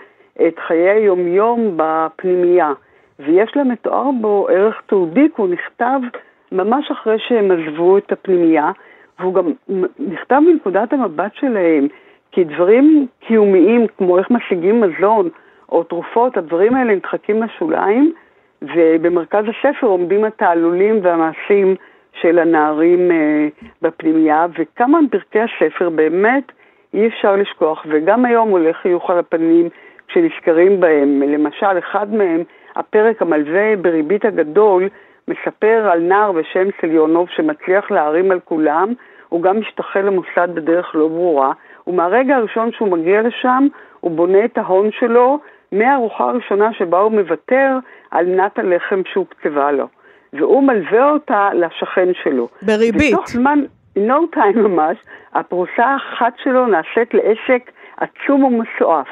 [0.47, 2.73] את חיי היומיום בפנימייה.
[3.19, 6.01] ויש לה מתואר בו ערך תעודי, כי הוא נכתב
[6.53, 8.71] ממש אחרי שהם עזבו את הפנימייה,
[9.19, 9.53] והוא גם
[9.99, 11.89] נכתב מנקודת המבט שלהם,
[12.33, 15.29] כי דברים קיומיים, כמו איך משיגים מזון
[15.69, 18.13] או תרופות, הדברים האלה נדחקים לשוליים,
[18.63, 21.77] ובמרכז הספר עומדים התעלולים והמעשים
[22.21, 23.49] של הנערים אה,
[23.83, 26.53] בפנימייה, וכמה מפרקי הספר באמת
[26.95, 29.69] אי אפשר לשכוח, וגם היום עולה חיוך על הפנים
[30.09, 31.23] כשנזכרים בהם.
[31.23, 32.43] למשל, אחד מהם,
[32.77, 34.89] הפרק המלווה בריבית הגדול,
[35.29, 38.93] מספר על נער בשם סליונוב שמצליח להרים על כולם,
[39.29, 41.53] הוא גם משתחל למוסד בדרך לא ברורה,
[41.87, 43.67] ומהרגע הראשון שהוא מגיע לשם,
[44.01, 45.39] הוא בונה את ההון שלו
[45.73, 47.79] מהארוחה הראשונה שבה הוא מוותר
[48.11, 49.87] על מנת הלחם שהוקצבה לו.
[50.33, 52.49] והוא מלווה אותה לשכן שלו.
[52.63, 53.13] בריבית.
[53.13, 53.59] בתוך זמן,
[53.99, 54.97] no time ממש,
[55.35, 59.09] הפרוסה האחת שלו נעשית לעסק עצום ומסועף,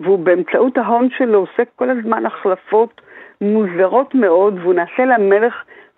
[0.00, 3.00] והוא באמצעות ההון שלו עושה כל הזמן החלפות
[3.40, 5.54] מוזרות מאוד, והוא נעשה למלך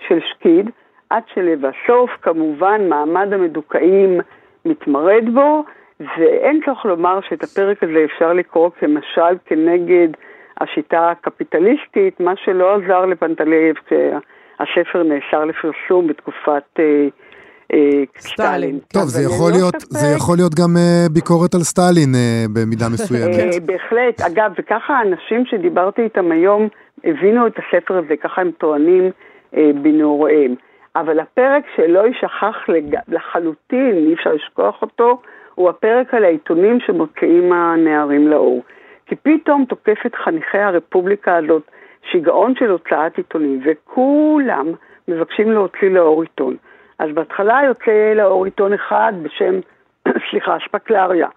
[0.08, 0.70] של שקיד,
[1.10, 4.20] עד שלבסוף כמובן מעמד המדוכאים
[4.64, 5.64] מתמרד בו,
[6.00, 10.08] ואין צורך לומר שאת הפרק הזה אפשר לקרוא כמשל כנגד
[10.60, 13.76] השיטה הקפיטליסטית, מה שלא עזר לפנטלייב
[14.64, 17.08] כשהספר נאסר לפרסום בתקופת אה,
[17.72, 18.78] אה, סטלין.
[18.92, 23.38] טוב, זה יכול, להיות, זה יכול להיות גם אה, ביקורת על סטלין אה, במידה מסוימת.
[23.38, 24.20] אה, בהחלט.
[24.20, 26.68] אגב, וככה האנשים שדיברתי איתם היום
[27.04, 29.10] הבינו את הספר הזה, ככה הם טוענים
[29.56, 30.54] אה, בנעוריהם.
[30.96, 32.96] אבל הפרק שלא יישכח לג...
[33.08, 35.20] לחלוטין, אי אפשר לשכוח אותו,
[35.54, 38.62] הוא הפרק על העיתונים שמוציאים הנערים לאור.
[39.06, 41.62] כי פתאום תוקפת חניכי הרפובליקה הזאת
[42.10, 44.66] שיגעון של הוצאת עיתונים, וכולם
[45.08, 46.56] מבקשים להוציא לאור עיתון.
[46.98, 49.54] אז בהתחלה יוצא לאור עיתון אחד בשם,
[50.30, 51.28] סליחה, שפקלריה.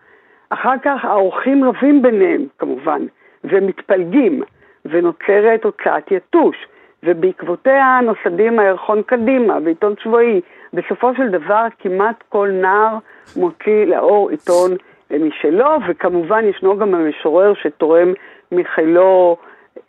[0.50, 3.02] אחר כך האורחים רבים ביניהם, כמובן,
[3.44, 4.44] ומתפלגים,
[4.86, 6.58] ונוצרת הוצאת יתוש,
[7.04, 10.42] ובעקבותיה נוסדים הירחון קדימה ועיתון שבועי.
[10.74, 12.98] בסופו של דבר כמעט כל נער
[13.36, 14.72] מוציא לאור עיתון
[15.20, 18.14] משלו, וכמובן ישנו גם המשורר שתורם
[18.52, 19.38] מחילו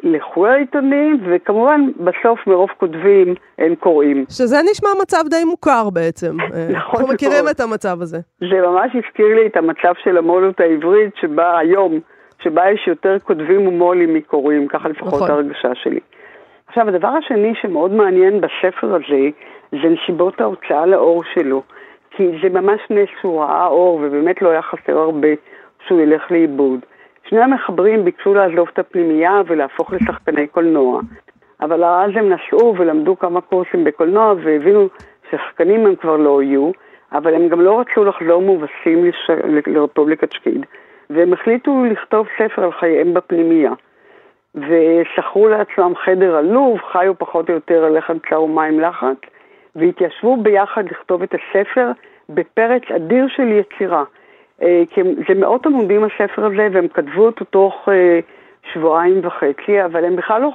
[0.03, 4.25] לחורי העיתונים, וכמובן בסוף מרוב כותבים אין קוראים.
[4.29, 6.37] שזה נשמע מצב די מוכר בעצם.
[6.41, 8.19] נכון אנחנו מכירים את המצב הזה.
[8.41, 12.01] זה ממש הזכיר לי את המצב של המולות העברית, שבה היום,
[12.43, 15.31] שבה יש יותר כותבים ומו"לים מקוראים, ככה לפחות נכון.
[15.31, 16.01] ההרגשה שלי.
[16.67, 19.29] עכשיו, הדבר השני שמאוד מעניין בספר הזה,
[19.71, 21.63] זה נסיבות ההוצאה לאור שלו.
[22.11, 25.29] כי זה ממש נס שהוא ראה אור, ובאמת לא היה חסר הרבה
[25.87, 26.81] שהוא ילך לאיבוד.
[27.31, 31.01] שני המחברים ביקשו לעזוב את הפנימייה ולהפוך לשחקני קולנוע.
[31.61, 34.89] אבל אז הם נסעו ולמדו כמה קורסים בקולנוע והבינו
[35.31, 36.71] ששחקנים הם כבר לא יהיו,
[37.13, 39.31] אבל הם גם לא רצו לחזור מובסים לש...
[39.67, 40.67] לרפובליקת שקיד,
[41.11, 43.73] והם החליטו לכתוב ספר על חייהם בפנימייה.
[44.55, 49.17] ושכרו לעצמם חדר עלוב, חיו פחות או יותר על לחם צר ומים לחץ,
[49.77, 51.91] והתיישבו ביחד לכתוב את הספר
[52.29, 54.05] בפרץ אדיר של יצירה.
[54.63, 58.21] אה, כי זה מאות עמודים הספר הזה, והם כתבו אותו תוך אה,
[58.73, 60.51] שבועיים וחצי, אבל הם בכלל לא,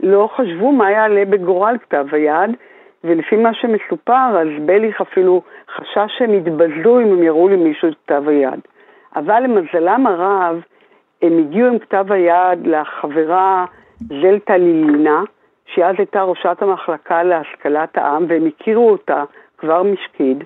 [0.00, 2.50] לא חשבו מה יעלה בגורל כתב היד,
[3.04, 5.42] ולפי מה שמסופר, אז בליך אפילו
[5.76, 8.60] חשש שהם יתבזו אם הם יראו למישהו את כתב היד.
[9.16, 10.60] אבל למזלם הרב,
[11.22, 13.64] הם הגיעו עם כתב היד לחברה
[13.98, 15.22] זלטה לילינה,
[15.66, 19.24] שהיא אז הייתה ראשת המחלקה להשכלת העם, והם הכירו אותה
[19.58, 20.44] כבר משקיד,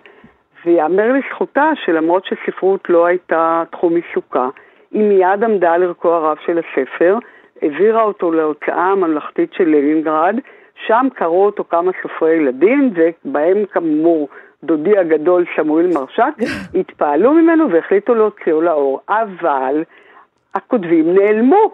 [0.67, 4.49] ויאמר לזכותה שלמרות שספרות לא הייתה תחום עיסוקה,
[4.91, 7.19] היא מיד עמדה על ערכו הרב של הספר,
[7.63, 10.37] העבירה אותו להוצאה הממלכתית של לנינגרד,
[10.87, 14.29] שם קראו אותו כמה סופרי ילדים, ובהם כאמור
[14.65, 16.33] דודי הגדול שמואל מרשק,
[16.81, 19.01] התפעלו ממנו והחליטו להוציאו לאור.
[19.09, 19.85] אבל
[20.55, 21.73] הכותבים נעלמו.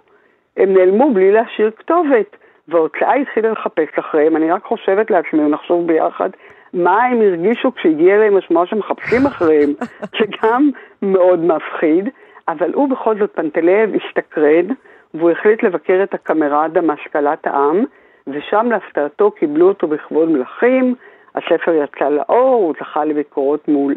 [0.57, 2.37] הם נעלמו בלי להשאיר כתובת,
[2.69, 4.37] וההוצאה התחילה לחפש אחריהם.
[4.37, 6.31] אני רק חושבת לעצמי, נחשוב ביחד,
[6.73, 9.71] מה הם הרגישו כשהגיע אליהם השמועה שמחפשים אחריהם,
[10.17, 10.71] שגם
[11.03, 12.09] מאוד מפחיד,
[12.49, 14.67] אבל הוא בכל זאת, פנטלב השתקרד,
[15.15, 17.85] והוא החליט לבקר את הקמרדה מהשכלת העם,
[18.27, 20.95] ושם להפתעתו קיבלו אותו בכבוד מלכים.
[21.35, 23.95] הספר יצא לאור, הוא זכה לביקורות מעול,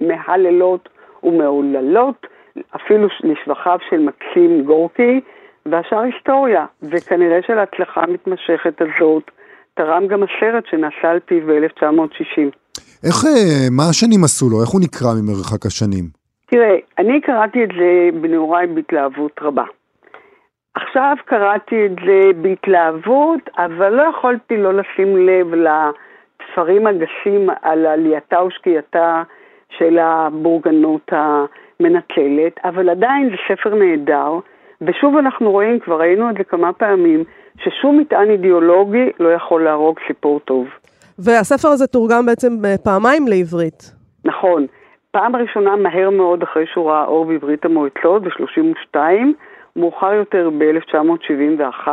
[0.00, 0.88] מהללות
[1.22, 2.26] ומהוללות,
[2.76, 5.20] אפילו לשבחיו של מקסים גורקי,
[5.66, 6.66] והשאר היסטוריה.
[6.82, 9.30] וכנראה שלהצלחה המתמשכת הזאת
[9.74, 12.50] תרם גם הסרט שנעשה על פיו ב-1960.
[13.06, 14.62] איך, אה, מה השנים עשו לו?
[14.62, 16.04] איך הוא נקרא ממרחק השנים?
[16.46, 19.64] תראה, אני קראתי את זה בנעוריי בהתלהבות רבה.
[20.74, 28.42] עכשיו קראתי את זה בהתלהבות, אבל לא יכולתי לא לשים לב לספרים הגסים על עלייתה
[28.42, 29.22] ושקיעתה
[29.78, 34.38] של הבורגנות המנצלת, אבל עדיין זה ספר נהדר,
[34.80, 37.24] ושוב אנחנו רואים, כבר ראינו את זה כמה פעמים,
[37.58, 40.66] ששום מטען אידיאולוגי לא יכול להרוג סיפור טוב.
[41.18, 43.92] והספר הזה תורגם בעצם אה, פעמיים לעברית.
[44.24, 44.66] נכון.
[45.10, 48.98] פעם ראשונה מהר מאוד אחרי שהוא ראה אור בברית המועצות ב-32,
[49.76, 51.88] מאוחר יותר ב-1971,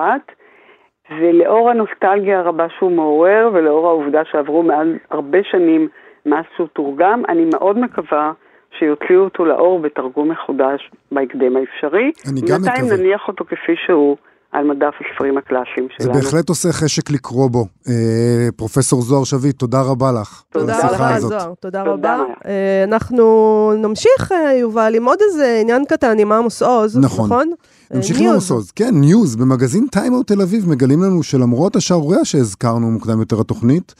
[1.09, 5.88] ולאור הנוסטלגיה הרבה שהוא מעורר ולאור העובדה שעברו מעל הרבה שנים
[6.26, 8.32] מאז שהוא תורגם, אני מאוד מקווה
[8.80, 12.12] שיוציאו אותו לאור בתרגום מחודש בהקדם האפשרי.
[12.32, 12.74] אני גם מקווה.
[12.74, 14.18] בינתיים נניח אותו כפי שהוא.
[14.51, 16.13] על מדף הספרים הקלאסיים שלנו.
[16.13, 17.65] זה בהחלט עושה חשק לקרוא בו.
[17.87, 17.93] אה,
[18.55, 20.43] פרופסור זוהר שביט, תודה רבה לך.
[20.49, 22.23] תודה רבה, זוהר, תודה רבה.
[22.45, 27.25] אה, אנחנו נמשיך, אה, יובל, עם עוד איזה עניין קטן עם עמוס עוז, נכון?
[27.25, 27.51] נכון?
[27.91, 32.25] נמשיך עם עמוס עוז, כן, ניוז, במגזין טיים אאוט תל אביב מגלים לנו שלמרות השערוריה
[32.25, 33.95] שהזכרנו מוקדם יותר בתוכנית,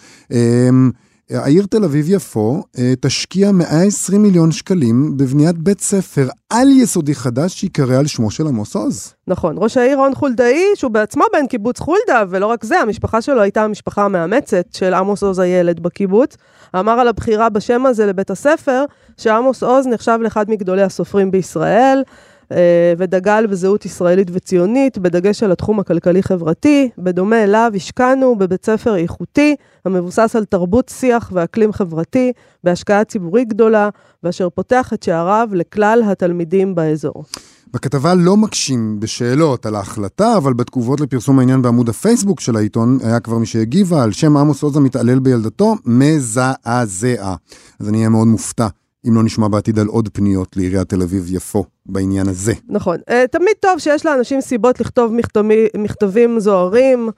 [1.34, 8.07] העיר תל אביב-יפו אה, תשקיע 120 מיליון שקלים בבניית בית ספר על-יסודי חדש שיקרא על
[8.07, 9.13] שמו של עמוס עוז.
[9.27, 9.55] נכון.
[9.57, 13.63] ראש העיר רון חולדאי, שהוא בעצמו בן קיבוץ חולדה, ולא רק זה, המשפחה שלו הייתה
[13.63, 16.38] המשפחה המאמצת של עמוס עוז הילד בקיבוץ,
[16.75, 18.86] אמר על הבחירה בשם הזה לבית הספר,
[19.17, 22.03] שעמוס עוז נחשב לאחד מגדולי הסופרים בישראל.
[22.51, 26.89] אה, ודגל בזהות ישראלית וציונית, בדגש על התחום הכלכלי-חברתי.
[26.97, 32.31] בדומה אליו השקענו בבית ספר איכותי, המבוסס על תרבות שיח ואקלים חברתי,
[32.63, 33.89] בהשקעה ציבורית גדולה,
[34.23, 37.23] ואשר פותח את שעריו לכלל התלמידים באזור.
[37.73, 43.19] בכתבה לא מקשים בשאלות על ההחלטה, אבל בתגובות לפרסום העניין בעמוד הפייסבוק של העיתון, היה
[43.19, 47.35] כבר מי שהגיבה על שם עמוס עוז המתעלל בילדתו, מזעזע.
[47.79, 48.67] אז אני אהיה מאוד מופתע
[49.07, 52.53] אם לא נשמע בעתיד על עוד פניות לעיריית תל אביב-יפו בעניין הזה.
[52.69, 52.97] נכון.
[53.09, 57.09] Uh, תמיד טוב שיש לאנשים סיבות לכתוב מכתמי, מכתבים זוהרים,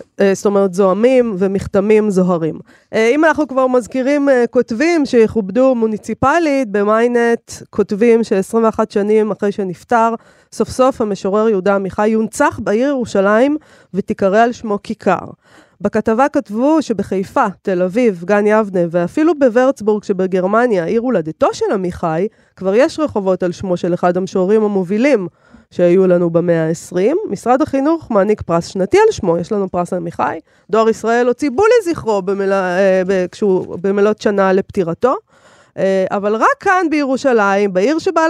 [0.00, 2.54] uh, זאת אומרת זוהמים ומכתמים זוהרים.
[2.54, 10.14] Uh, אם אנחנו כבר מזכירים כותבים שיכובדו מוניציפלית, במיינט כותבים ש-21 שנים אחרי שנפטר,
[10.52, 13.56] סוף סוף המשורר יהודה עמיחי יונצח בעיר ירושלים
[13.94, 15.24] ותיקרא על שמו כיכר.
[15.82, 22.74] בכתבה כתבו שבחיפה, תל אביב, גן יבנה ואפילו בוורצבורג שבגרמניה, עיר הולדתו של עמיחי, כבר
[22.74, 25.28] יש רחובות על שמו של אחד המשוררים המובילים
[25.70, 27.14] שהיו לנו במאה ה-20.
[27.30, 30.38] משרד החינוך מעניק פרס שנתי על שמו, יש לנו פרס עמיחי.
[30.70, 32.52] דואר ישראל הוציא בולי זכרו במל...
[32.52, 33.02] אה,
[33.32, 35.16] כשהוא במלאת שנה לפטירתו.
[35.78, 38.22] אה, אבל רק כאן בירושלים, בעיר שבה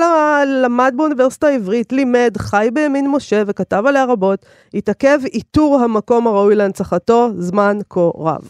[0.64, 7.30] למד באוניברסיטה העברית, לימד, חי בימין משה וכתב עליה רבות, התעכב איתור המקום הראוי להנצחתו
[7.38, 8.42] זמן כה רב.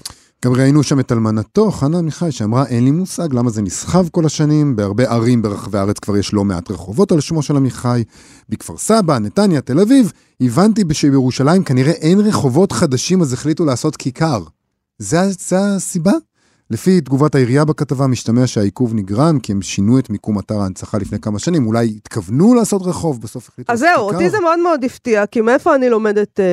[0.45, 4.27] גם ראינו שם את אלמנתו, חנה עמיחי, שאמרה, אין לי מושג למה זה נסחב כל
[4.27, 8.05] השנים, בהרבה ערים ברחבי הארץ כבר יש לא מעט רחובות על שמו של עמיחי,
[8.49, 14.43] בכפר סבא, נתניה, תל אביב, הבנתי שבירושלים כנראה אין רחובות חדשים, אז החליטו לעשות כיכר.
[14.99, 16.13] זה, זה הסיבה?
[16.73, 21.19] לפי תגובת העירייה בכתבה, משתמע שהעיכוב נגרם כי הם שינו את מיקום אתר ההנצחה לפני
[21.21, 21.67] כמה שנים.
[21.67, 23.73] אולי התכוונו לעשות רחוב, בסוף החליטו...
[23.73, 26.45] אז זהו, אותי זה מאוד מאוד הפתיע, כי מאיפה אני לומדת אה,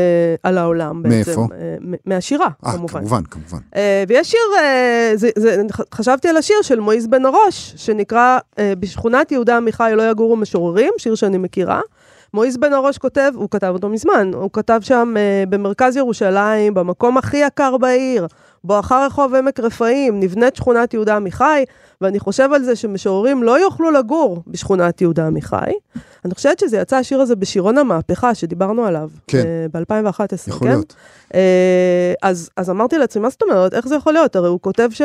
[0.44, 1.16] על העולם בעצם?
[1.16, 1.48] מאיפה?
[1.54, 3.00] אה, מהשירה, 아, כמובן.
[3.00, 3.58] כמובן, כמובן.
[3.76, 5.62] אה, ויש שיר, אה, זה, זה,
[5.94, 10.94] חשבתי על השיר של מועיז בן הראש, שנקרא אה, בשכונת יהודה עמיחי לא יגורו משוררים,
[10.98, 11.82] שיר שאני מכירה.
[12.34, 17.18] מועיז בן הראש כותב, הוא כתב אותו מזמן, הוא כתב שם אה, במרכז ירושלים, במקום
[17.18, 18.28] הכי יקר בעיר.
[18.64, 21.64] בואכה רחוב עמק רפאים, נבנית שכונת יהודה עמיחי,
[22.02, 25.72] ואני חושב על זה שמשוררים לא יוכלו לגור בשכונת יהודה עמיחי.
[26.26, 29.10] אני חושבת שזה יצא השיר הזה בשירון המהפכה, שדיברנו עליו.
[29.28, 29.42] כן.
[29.42, 30.74] Uh, ב-2011, יכול כן?
[30.74, 30.96] להיות.
[31.30, 31.36] Uh,
[32.22, 33.74] אז, אז אמרתי לעצמי, מה זאת אומרת?
[33.74, 34.36] איך זה יכול להיות?
[34.36, 35.02] הרי הוא כותב ש...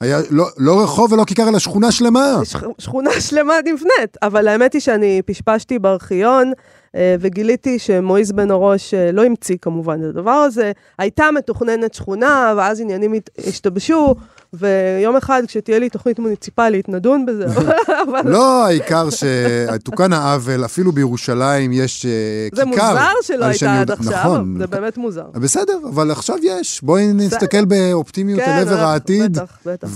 [0.00, 2.40] היה לא, לא רחוב ולא כיכר, אלא שכונה שלמה.
[2.44, 2.64] שכ...
[2.78, 4.16] שכונה שלמה נבנית.
[4.22, 6.52] אבל האמת היא שאני פשפשתי בארכיון, אה,
[6.94, 10.72] וגיליתי שמועיז בן הראש אה, לא המציא כמובן את הדבר הזה.
[10.98, 13.14] הייתה מתוכננת שכונה, ואז עניינים
[13.48, 14.14] השתבשו,
[14.52, 17.46] ויום אחד כשתהיה לי תוכנית מוניציפלית, נדון בזה.
[18.24, 22.10] לא, העיקר שתוקן העוול, אפילו בירושלים יש אה,
[22.54, 22.88] זה כיכר.
[22.88, 24.54] מוזר שלא על הייתה עד עכשיו, נכון.
[24.58, 25.26] זה באמת מוזר.
[25.34, 26.82] בסדר, אבל עכשיו יש.
[26.82, 29.32] בואי נסתכל באופטימיות כן, אל עבר אה, העתיד.
[29.32, 29.88] בטח, בטח.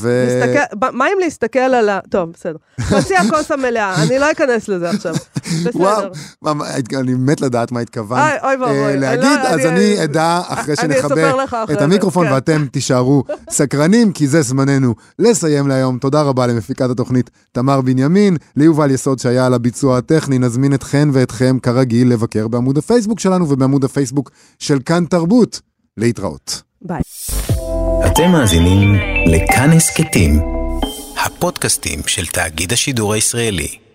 [0.93, 2.01] מה אם להסתכל על ה...
[2.11, 2.57] טוב, בסדר.
[2.81, 5.15] חצי הכוס המלאה, אני לא אכנס לזה עכשיו.
[5.65, 6.11] בסדר.
[6.95, 8.39] אני מת לדעת מה התכוונת.
[8.45, 12.33] אה, להגיד, לא- אז אני- אדע אחרי שנחבר את המיקרופון כן.
[12.33, 15.99] ואתם תישארו סקרנים, כי זה זמננו לסיים להיום.
[15.99, 20.39] תודה רבה למפיקת התוכנית תמר בנימין, ליובל יסוד שהיה על הביצוע הטכני.
[20.39, 25.61] נזמין אתכן ואתכם כרגיל לבקר בעמוד הפייסבוק שלנו ובעמוד הפייסבוק של כאן תרבות.
[25.97, 26.63] להתראות.
[26.83, 27.01] ביי.
[28.07, 28.95] אתם מאזינים
[29.27, 30.41] לכאן הסכתים,
[31.25, 33.86] הפודקאסטים של תאגיד השידור הישראלי.